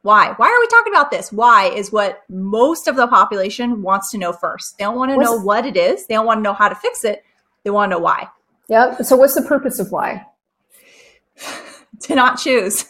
why, 0.03 0.33
why 0.37 0.47
are 0.47 0.59
we 0.59 0.67
talking 0.67 0.93
about 0.93 1.09
this? 1.09 1.31
Why 1.31 1.65
is 1.69 1.91
what 1.91 2.21
most 2.29 2.87
of 2.87 2.95
the 2.95 3.07
population 3.07 3.81
wants 3.81 4.11
to 4.11 4.19
know 4.19 4.31
first. 4.31 4.77
They 4.77 4.83
don't 4.83 4.95
want 4.95 5.11
to 5.11 5.17
know 5.17 5.39
what 5.39 5.65
it 5.65 5.75
is. 5.75 6.05
They 6.05 6.13
don't 6.13 6.27
want 6.27 6.37
to 6.37 6.43
know 6.43 6.53
how 6.53 6.69
to 6.69 6.75
fix 6.75 7.03
it. 7.03 7.23
They 7.63 7.71
want 7.71 7.91
to 7.91 7.95
know 7.97 8.01
why. 8.01 8.27
Yeah. 8.67 9.01
So 9.01 9.15
what's 9.15 9.33
the 9.33 9.41
purpose 9.41 9.79
of 9.79 9.91
why? 9.91 10.25
to 12.01 12.15
not 12.15 12.39
choose. 12.39 12.85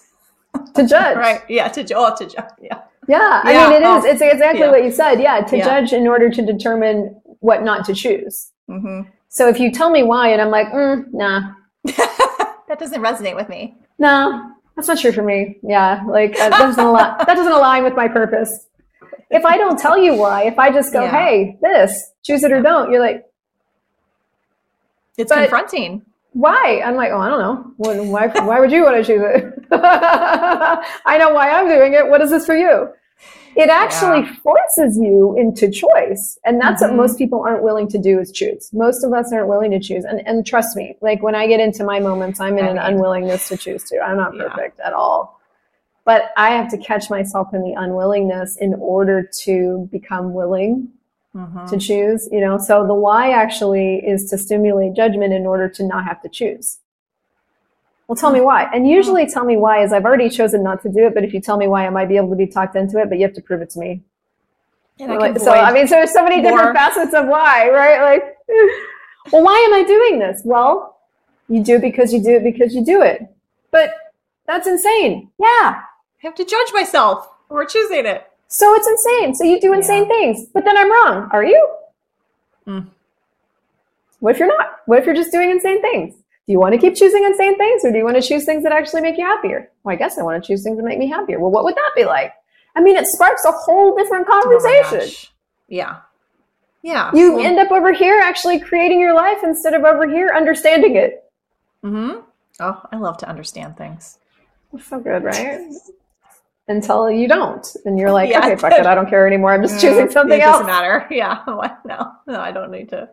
To 0.76 0.86
judge. 0.86 1.18
right. 1.18 1.42
Yeah. 1.48 1.70
To, 1.70 1.94
oh, 1.96 2.16
to 2.18 2.26
judge. 2.26 2.52
Yeah. 2.62 2.82
Yeah, 3.10 3.42
I 3.44 3.70
mean, 3.70 3.82
it 3.82 3.86
is. 3.86 4.06
It's 4.06 4.22
exactly 4.22 4.62
yeah. 4.62 4.70
what 4.70 4.84
you 4.84 4.92
said. 4.92 5.20
Yeah, 5.20 5.42
to 5.42 5.58
yeah. 5.58 5.66
judge 5.66 5.94
in 5.94 6.08
order 6.08 6.30
to 6.30 6.46
determine 6.46 7.20
what 7.40 7.64
not 7.64 7.84
to 7.86 7.96
choose. 7.96 8.52
Mm-hmm. 8.70 9.10
So 9.30 9.50
if 9.50 9.60
you 9.60 9.72
tell 9.72 9.90
me 9.90 10.04
why, 10.04 10.30
and 10.30 10.40
I'm 10.40 10.52
like, 10.52 10.68
mm, 10.68 11.06
nah, 11.12 11.54
that 11.84 12.78
doesn't 12.78 13.02
resonate 13.02 13.36
with 13.36 13.50
me. 13.50 13.76
No, 13.98 14.52
that's 14.76 14.88
not 14.88 15.00
true 15.00 15.12
for 15.12 15.24
me. 15.24 15.58
Yeah, 15.64 16.04
like 16.08 16.38
that 16.38 16.52
doesn't 16.52 16.84
align. 16.84 17.18
that 17.26 17.36
doesn't 17.36 17.52
align 17.52 17.84
with 17.84 17.96
my 17.96 18.08
purpose. 18.08 18.68
If 19.32 19.44
I 19.44 19.58
don't 19.58 19.80
tell 19.80 19.98
you 19.98 20.14
why, 20.14 20.44
if 20.44 20.60
I 20.60 20.72
just 20.72 20.94
go, 20.94 21.04
yeah. 21.04 21.12
hey, 21.12 21.58
this, 21.64 22.12
choose 22.22 22.44
it 22.44 22.52
or 22.52 22.62
don't, 22.62 22.92
you're 22.92 23.02
like, 23.02 23.26
it's 25.18 25.32
confronting. 25.32 26.04
Why? 26.34 26.82
I'm 26.86 26.96
like, 26.96 27.10
oh, 27.12 27.20
I 27.20 27.30
don't 27.30 27.40
know. 27.40 28.04
Why? 28.04 28.28
Why 28.28 28.60
would 28.60 28.72
you 28.72 28.84
want 28.84 28.98
to 28.98 29.04
choose 29.04 29.22
it? 29.24 29.66
I 29.72 31.18
know 31.18 31.34
why 31.34 31.50
I'm 31.50 31.68
doing 31.68 31.94
it. 31.94 32.08
What 32.08 32.22
is 32.22 32.30
this 32.30 32.46
for 32.46 32.56
you? 32.56 32.90
It 33.56 33.70
actually 33.70 34.22
yeah. 34.22 34.36
forces 34.36 34.98
you 34.98 35.36
into 35.38 35.70
choice 35.70 36.38
and 36.46 36.62
that's 36.62 36.82
mm-hmm. 36.82 36.96
what 36.96 37.08
most 37.08 37.18
people 37.18 37.42
aren't 37.42 37.64
willing 37.64 37.88
to 37.88 37.98
do 37.98 38.20
is 38.20 38.32
choose 38.32 38.70
most 38.74 39.04
of 39.04 39.14
us 39.14 39.32
aren't 39.34 39.48
willing 39.48 39.72
to 39.72 39.80
choose 39.80 40.06
and, 40.06 40.26
and 40.28 40.46
trust 40.46 40.76
me 40.76 40.96
like 41.02 41.22
when 41.22 41.36
i 41.36 41.48
get 41.48 41.60
into 41.60 41.84
my 41.84 42.00
moments 42.00 42.40
i'm 42.40 42.58
in 42.58 42.66
I 42.66 42.70
an 42.70 42.76
mean, 42.76 42.86
unwillingness 42.86 43.48
to 43.50 43.58
choose 43.58 43.84
to 43.86 44.00
i'm 44.00 44.18
not 44.18 44.36
perfect 44.38 44.80
yeah. 44.80 44.88
at 44.88 44.94
all 44.94 45.40
but 46.06 46.32
i 46.38 46.50
have 46.52 46.70
to 46.72 46.78
catch 46.78 47.10
myself 47.10 47.54
in 47.54 47.62
the 47.62 47.74
unwillingness 47.74 48.58
in 48.58 48.76
order 48.76 49.30
to 49.42 49.90
become 49.92 50.34
willing 50.34 50.90
mm-hmm. 51.36 51.66
to 51.68 51.78
choose 51.78 52.30
you 52.32 52.40
know 52.40 52.58
so 52.58 52.88
the 52.88 52.94
why 52.94 53.32
actually 53.32 53.96
is 53.98 54.30
to 54.30 54.38
stimulate 54.38 54.96
judgment 54.96 55.34
in 55.34 55.46
order 55.46 55.68
to 55.68 55.86
not 55.86 56.06
have 56.06 56.22
to 56.22 56.30
choose 56.30 56.80
well, 58.10 58.16
tell 58.16 58.32
me 58.32 58.42
why. 58.42 58.68
And 58.74 58.90
usually 58.90 59.28
tell 59.28 59.46
me 59.46 59.56
why 59.56 59.84
is 59.84 59.94
I've 59.94 60.04
already 60.04 60.32
chosen 60.32 60.64
not 60.64 60.82
to 60.82 60.90
do 60.90 61.06
it, 61.06 61.14
but 61.14 61.24
if 61.24 61.32
you 61.32 61.40
tell 61.40 61.58
me 61.58 61.68
why, 61.68 61.86
I 61.86 61.92
might 61.92 62.10
be 62.10 62.18
able 62.18 62.32
to 62.32 62.36
be 62.36 62.48
talked 62.48 62.76
into 62.76 62.98
it, 62.98 63.08
but 63.08 63.20
you 63.20 63.24
have 63.24 63.36
to 63.36 63.42
prove 63.42 63.62
it 63.62 63.70
to 63.72 63.80
me. 63.80 64.02
And 64.98 65.12
I 65.12 65.38
so, 65.38 65.52
I 65.52 65.72
mean, 65.72 65.88
so 65.88 65.94
there's 65.94 66.12
so 66.12 66.24
many 66.24 66.42
different 66.42 66.76
facets 66.76 67.14
of 67.14 67.28
why, 67.28 67.70
right? 67.70 68.02
Like, 68.02 68.36
well, 69.32 69.44
why 69.44 69.60
am 69.60 69.76
I 69.76 69.84
doing 69.88 70.18
this? 70.18 70.42
Well, 70.44 70.98
you 71.50 71.64
do 71.64 71.76
it 71.76 71.84
because 71.84 72.12
you 72.12 72.20
do 72.20 72.32
it 72.32 72.44
because 72.44 72.74
you 72.74 72.84
do 72.84 73.04
it. 73.04 73.32
But 73.70 73.94
that's 74.48 74.66
insane. 74.66 75.30
Yeah. 75.40 75.46
I 75.48 75.84
have 76.24 76.34
to 76.36 76.46
judge 76.46 76.74
myself 76.74 77.30
for 77.48 77.64
choosing 77.64 78.08
it. 78.08 78.26
So 78.48 78.74
it's 78.74 78.88
insane. 78.88 79.36
So 79.36 79.44
you 79.44 79.62
do 79.62 79.72
insane 79.72 80.08
yeah. 80.10 80.16
things, 80.18 80.48
but 80.52 80.66
then 80.66 80.76
I'm 80.76 80.92
wrong. 80.92 81.30
Are 81.32 81.46
you? 81.46 81.70
Mm. 82.66 82.88
What 84.20 84.34
if 84.34 84.40
you're 84.40 84.48
not? 84.48 84.80
What 84.88 84.98
if 84.98 85.06
you're 85.06 85.14
just 85.14 85.32
doing 85.32 85.52
insane 85.52 85.80
things? 85.80 86.16
Do 86.50 86.54
you 86.54 86.60
want 86.60 86.74
to 86.74 86.80
keep 86.80 86.96
choosing 86.96 87.24
insane 87.26 87.56
things 87.60 87.86
or 87.86 87.92
do 87.92 88.00
you 88.00 88.04
want 88.04 88.16
to 88.16 88.28
choose 88.28 88.44
things 88.44 88.64
that 88.64 88.72
actually 88.72 89.02
make 89.02 89.20
you 89.20 89.24
happier? 89.24 89.70
Well, 89.84 89.94
I 89.94 89.96
guess 89.96 90.18
I 90.18 90.24
want 90.24 90.44
to 90.44 90.48
choose 90.48 90.64
things 90.64 90.78
that 90.78 90.84
make 90.84 90.98
me 90.98 91.08
happier. 91.08 91.40
Well, 91.40 91.52
what 91.52 91.64
would 91.64 91.76
that 91.76 91.92
be 91.96 92.06
like? 92.06 92.34
I 92.76 92.82
mean, 92.82 92.98
it 92.98 93.06
sparks 93.06 93.46
a 93.46 93.52
whole 93.52 93.96
different 93.96 94.26
oh 94.28 94.42
conversation. 94.42 95.30
Oh 95.30 95.30
yeah. 95.68 95.98
Yeah. 96.82 97.12
You 97.14 97.36
well, 97.36 97.46
end 97.46 97.60
up 97.60 97.70
over 97.70 97.94
here 97.94 98.20
actually 98.24 98.60
creating 98.60 99.00
your 99.00 99.14
life 99.14 99.44
instead 99.44 99.76
of 99.76 99.84
over 99.84 100.10
here 100.10 100.34
understanding 100.36 100.96
it. 100.96 101.24
Mm-hmm. 101.86 102.22
Oh, 102.62 102.82
I 102.92 102.98
love 102.98 103.18
to 103.18 103.30
understand 103.30 103.78
things. 103.78 104.18
It's 104.74 104.88
so 104.88 105.00
good, 105.00 105.24
right? 105.24 105.60
Until 106.68 107.12
you 107.12 107.28
don't. 107.28 107.68
And 107.86 108.00
you're 108.00 108.12
like, 108.12 108.32
yeah. 108.32 108.40
okay, 108.40 108.56
fuck 108.56 108.74
it, 108.74 108.88
I 108.88 108.96
don't 108.96 109.08
care 109.08 109.28
anymore. 109.28 109.54
I'm 109.54 109.62
just 109.62 109.76
mm, 109.76 109.82
choosing 109.82 110.10
something 110.10 110.40
it 110.40 110.44
else. 110.44 110.62
It 110.62 110.64
doesn't 110.64 110.66
matter. 110.66 111.08
Yeah. 111.12 111.44
No, 111.86 112.12
no, 112.26 112.40
I 112.40 112.52
don't 112.52 112.72
need 112.72 112.90
to 112.90 113.08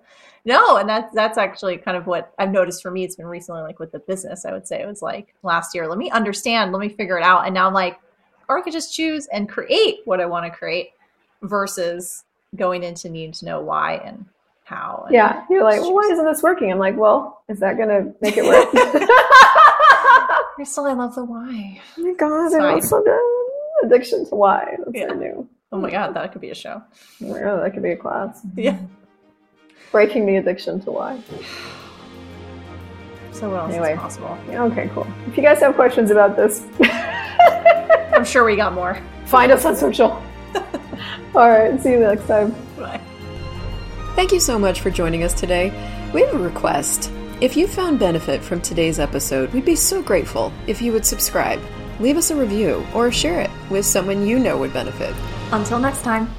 no, 0.47 0.77
and 0.77 0.89
that's 0.89 1.13
that's 1.13 1.37
actually 1.37 1.77
kind 1.77 1.97
of 1.97 2.07
what 2.07 2.33
I've 2.39 2.53
noticed 2.53 2.81
for 2.81 2.93
me. 2.93 3.03
It's 3.03 3.17
been 3.17 3.27
recently, 3.27 3.63
like 3.63 3.81
with 3.81 3.91
the 3.91 3.99
business. 3.99 4.47
I 4.47 4.53
would 4.53 4.67
say 4.67 4.81
it 4.81 4.87
was 4.87 5.03
like 5.03 5.35
last 5.43 5.75
year. 5.75 5.89
Let 5.89 5.99
me 5.99 6.09
understand. 6.13 6.71
Let 6.71 6.79
me 6.79 6.89
figure 6.89 7.19
it 7.19 7.25
out. 7.25 7.47
And 7.47 7.53
now 7.53 7.67
I'm 7.67 7.75
like, 7.75 7.99
or 8.49 8.57
I 8.57 8.63
could 8.63 8.73
just 8.73 8.95
choose 8.95 9.27
and 9.33 9.49
create 9.49 9.99
what 10.05 10.21
I 10.21 10.27
want 10.27 10.47
to 10.47 10.57
create, 10.57 10.91
versus 11.43 12.23
going 12.55 12.85
into 12.85 13.09
needing 13.09 13.33
to 13.33 13.45
know 13.45 13.61
why 13.61 13.95
and 13.97 14.25
how. 14.63 15.03
And 15.07 15.15
yeah, 15.15 15.45
you're 15.51 15.65
like, 15.65 15.81
well, 15.81 15.95
why 15.95 16.09
isn't 16.13 16.25
this 16.25 16.45
working? 16.45 16.71
I'm 16.71 16.79
like, 16.79 16.97
well, 16.97 17.43
is 17.49 17.59
that 17.59 17.77
going 17.77 17.89
to 17.89 18.15
make 18.23 18.37
it 18.37 18.45
work? 18.45 18.71
Crystal, 20.55 20.87
I 20.87 20.93
love 20.93 21.17
the 21.17 21.25
why. 21.25 21.81
Oh 21.99 22.03
my 22.03 22.13
god, 22.13 22.77
it's 22.79 22.89
so 22.89 23.03
good. 23.03 23.87
Addiction 23.87 24.25
to 24.27 24.35
why. 24.37 24.77
That's 24.79 24.97
yeah. 24.97 25.07
new. 25.07 25.49
Oh 25.73 25.79
my 25.79 25.91
god, 25.91 26.15
that 26.15 26.31
could 26.31 26.41
be 26.41 26.51
a 26.51 26.55
show. 26.55 26.81
Oh 27.21 27.27
my 27.27 27.41
god, 27.41 27.65
that 27.65 27.75
could 27.75 27.83
be 27.83 27.91
a 27.91 27.97
class. 27.97 28.47
Yeah 28.55 28.79
breaking 29.93 30.27
the 30.27 30.37
addiction 30.37 30.81
to 30.81 30.91
why. 30.91 31.21
So 33.33 33.51
what 33.51 33.61
else 33.61 33.73
anyway, 33.73 33.93
is 33.93 33.99
possible? 33.99 34.39
Okay, 34.49 34.91
cool. 34.95 35.07
If 35.27 35.37
you 35.37 35.43
guys 35.43 35.61
have 35.61 35.75
questions 35.75 36.11
about 36.11 36.37
this, 36.37 36.67
I'm 36.81 38.25
sure 38.25 38.45
we 38.45 38.57
got 38.57 38.73
more. 38.73 38.99
Find 39.27 39.53
us 39.53 39.65
on 39.65 39.77
social. 39.77 40.11
All 41.35 41.51
right, 41.51 41.79
see 41.81 41.91
you 41.91 42.01
next 42.01 42.27
time. 42.27 42.55
Bye. 42.79 43.01
Thank 44.15 44.33
you 44.33 44.41
so 44.41 44.59
much 44.59 44.81
for 44.81 44.91
joining 44.91 45.23
us 45.23 45.35
today. 45.35 45.69
We 46.15 46.23
have 46.23 46.35
a 46.35 46.39
request. 46.39 47.11
If 47.43 47.55
you 47.55 47.67
found 47.67 47.99
benefit 47.99 48.43
from 48.43 48.63
today's 48.63 48.99
episode, 48.99 49.53
we'd 49.53 49.67
be 49.67 49.77
so 49.77 50.01
grateful 50.01 50.51
if 50.67 50.81
you 50.81 50.93
would 50.93 51.05
subscribe, 51.05 51.61
leave 52.01 52.17
us 52.17 52.31
a 52.31 52.37
review, 52.37 52.87
or 52.95 53.13
share 53.13 53.41
it 53.41 53.51
with 53.69 53.85
someone 53.85 54.27
you 54.27 54.39
know 54.39 54.57
would 54.57 54.73
benefit. 54.73 55.15
Until 55.53 55.79
next 55.79 56.03
time. 56.03 56.31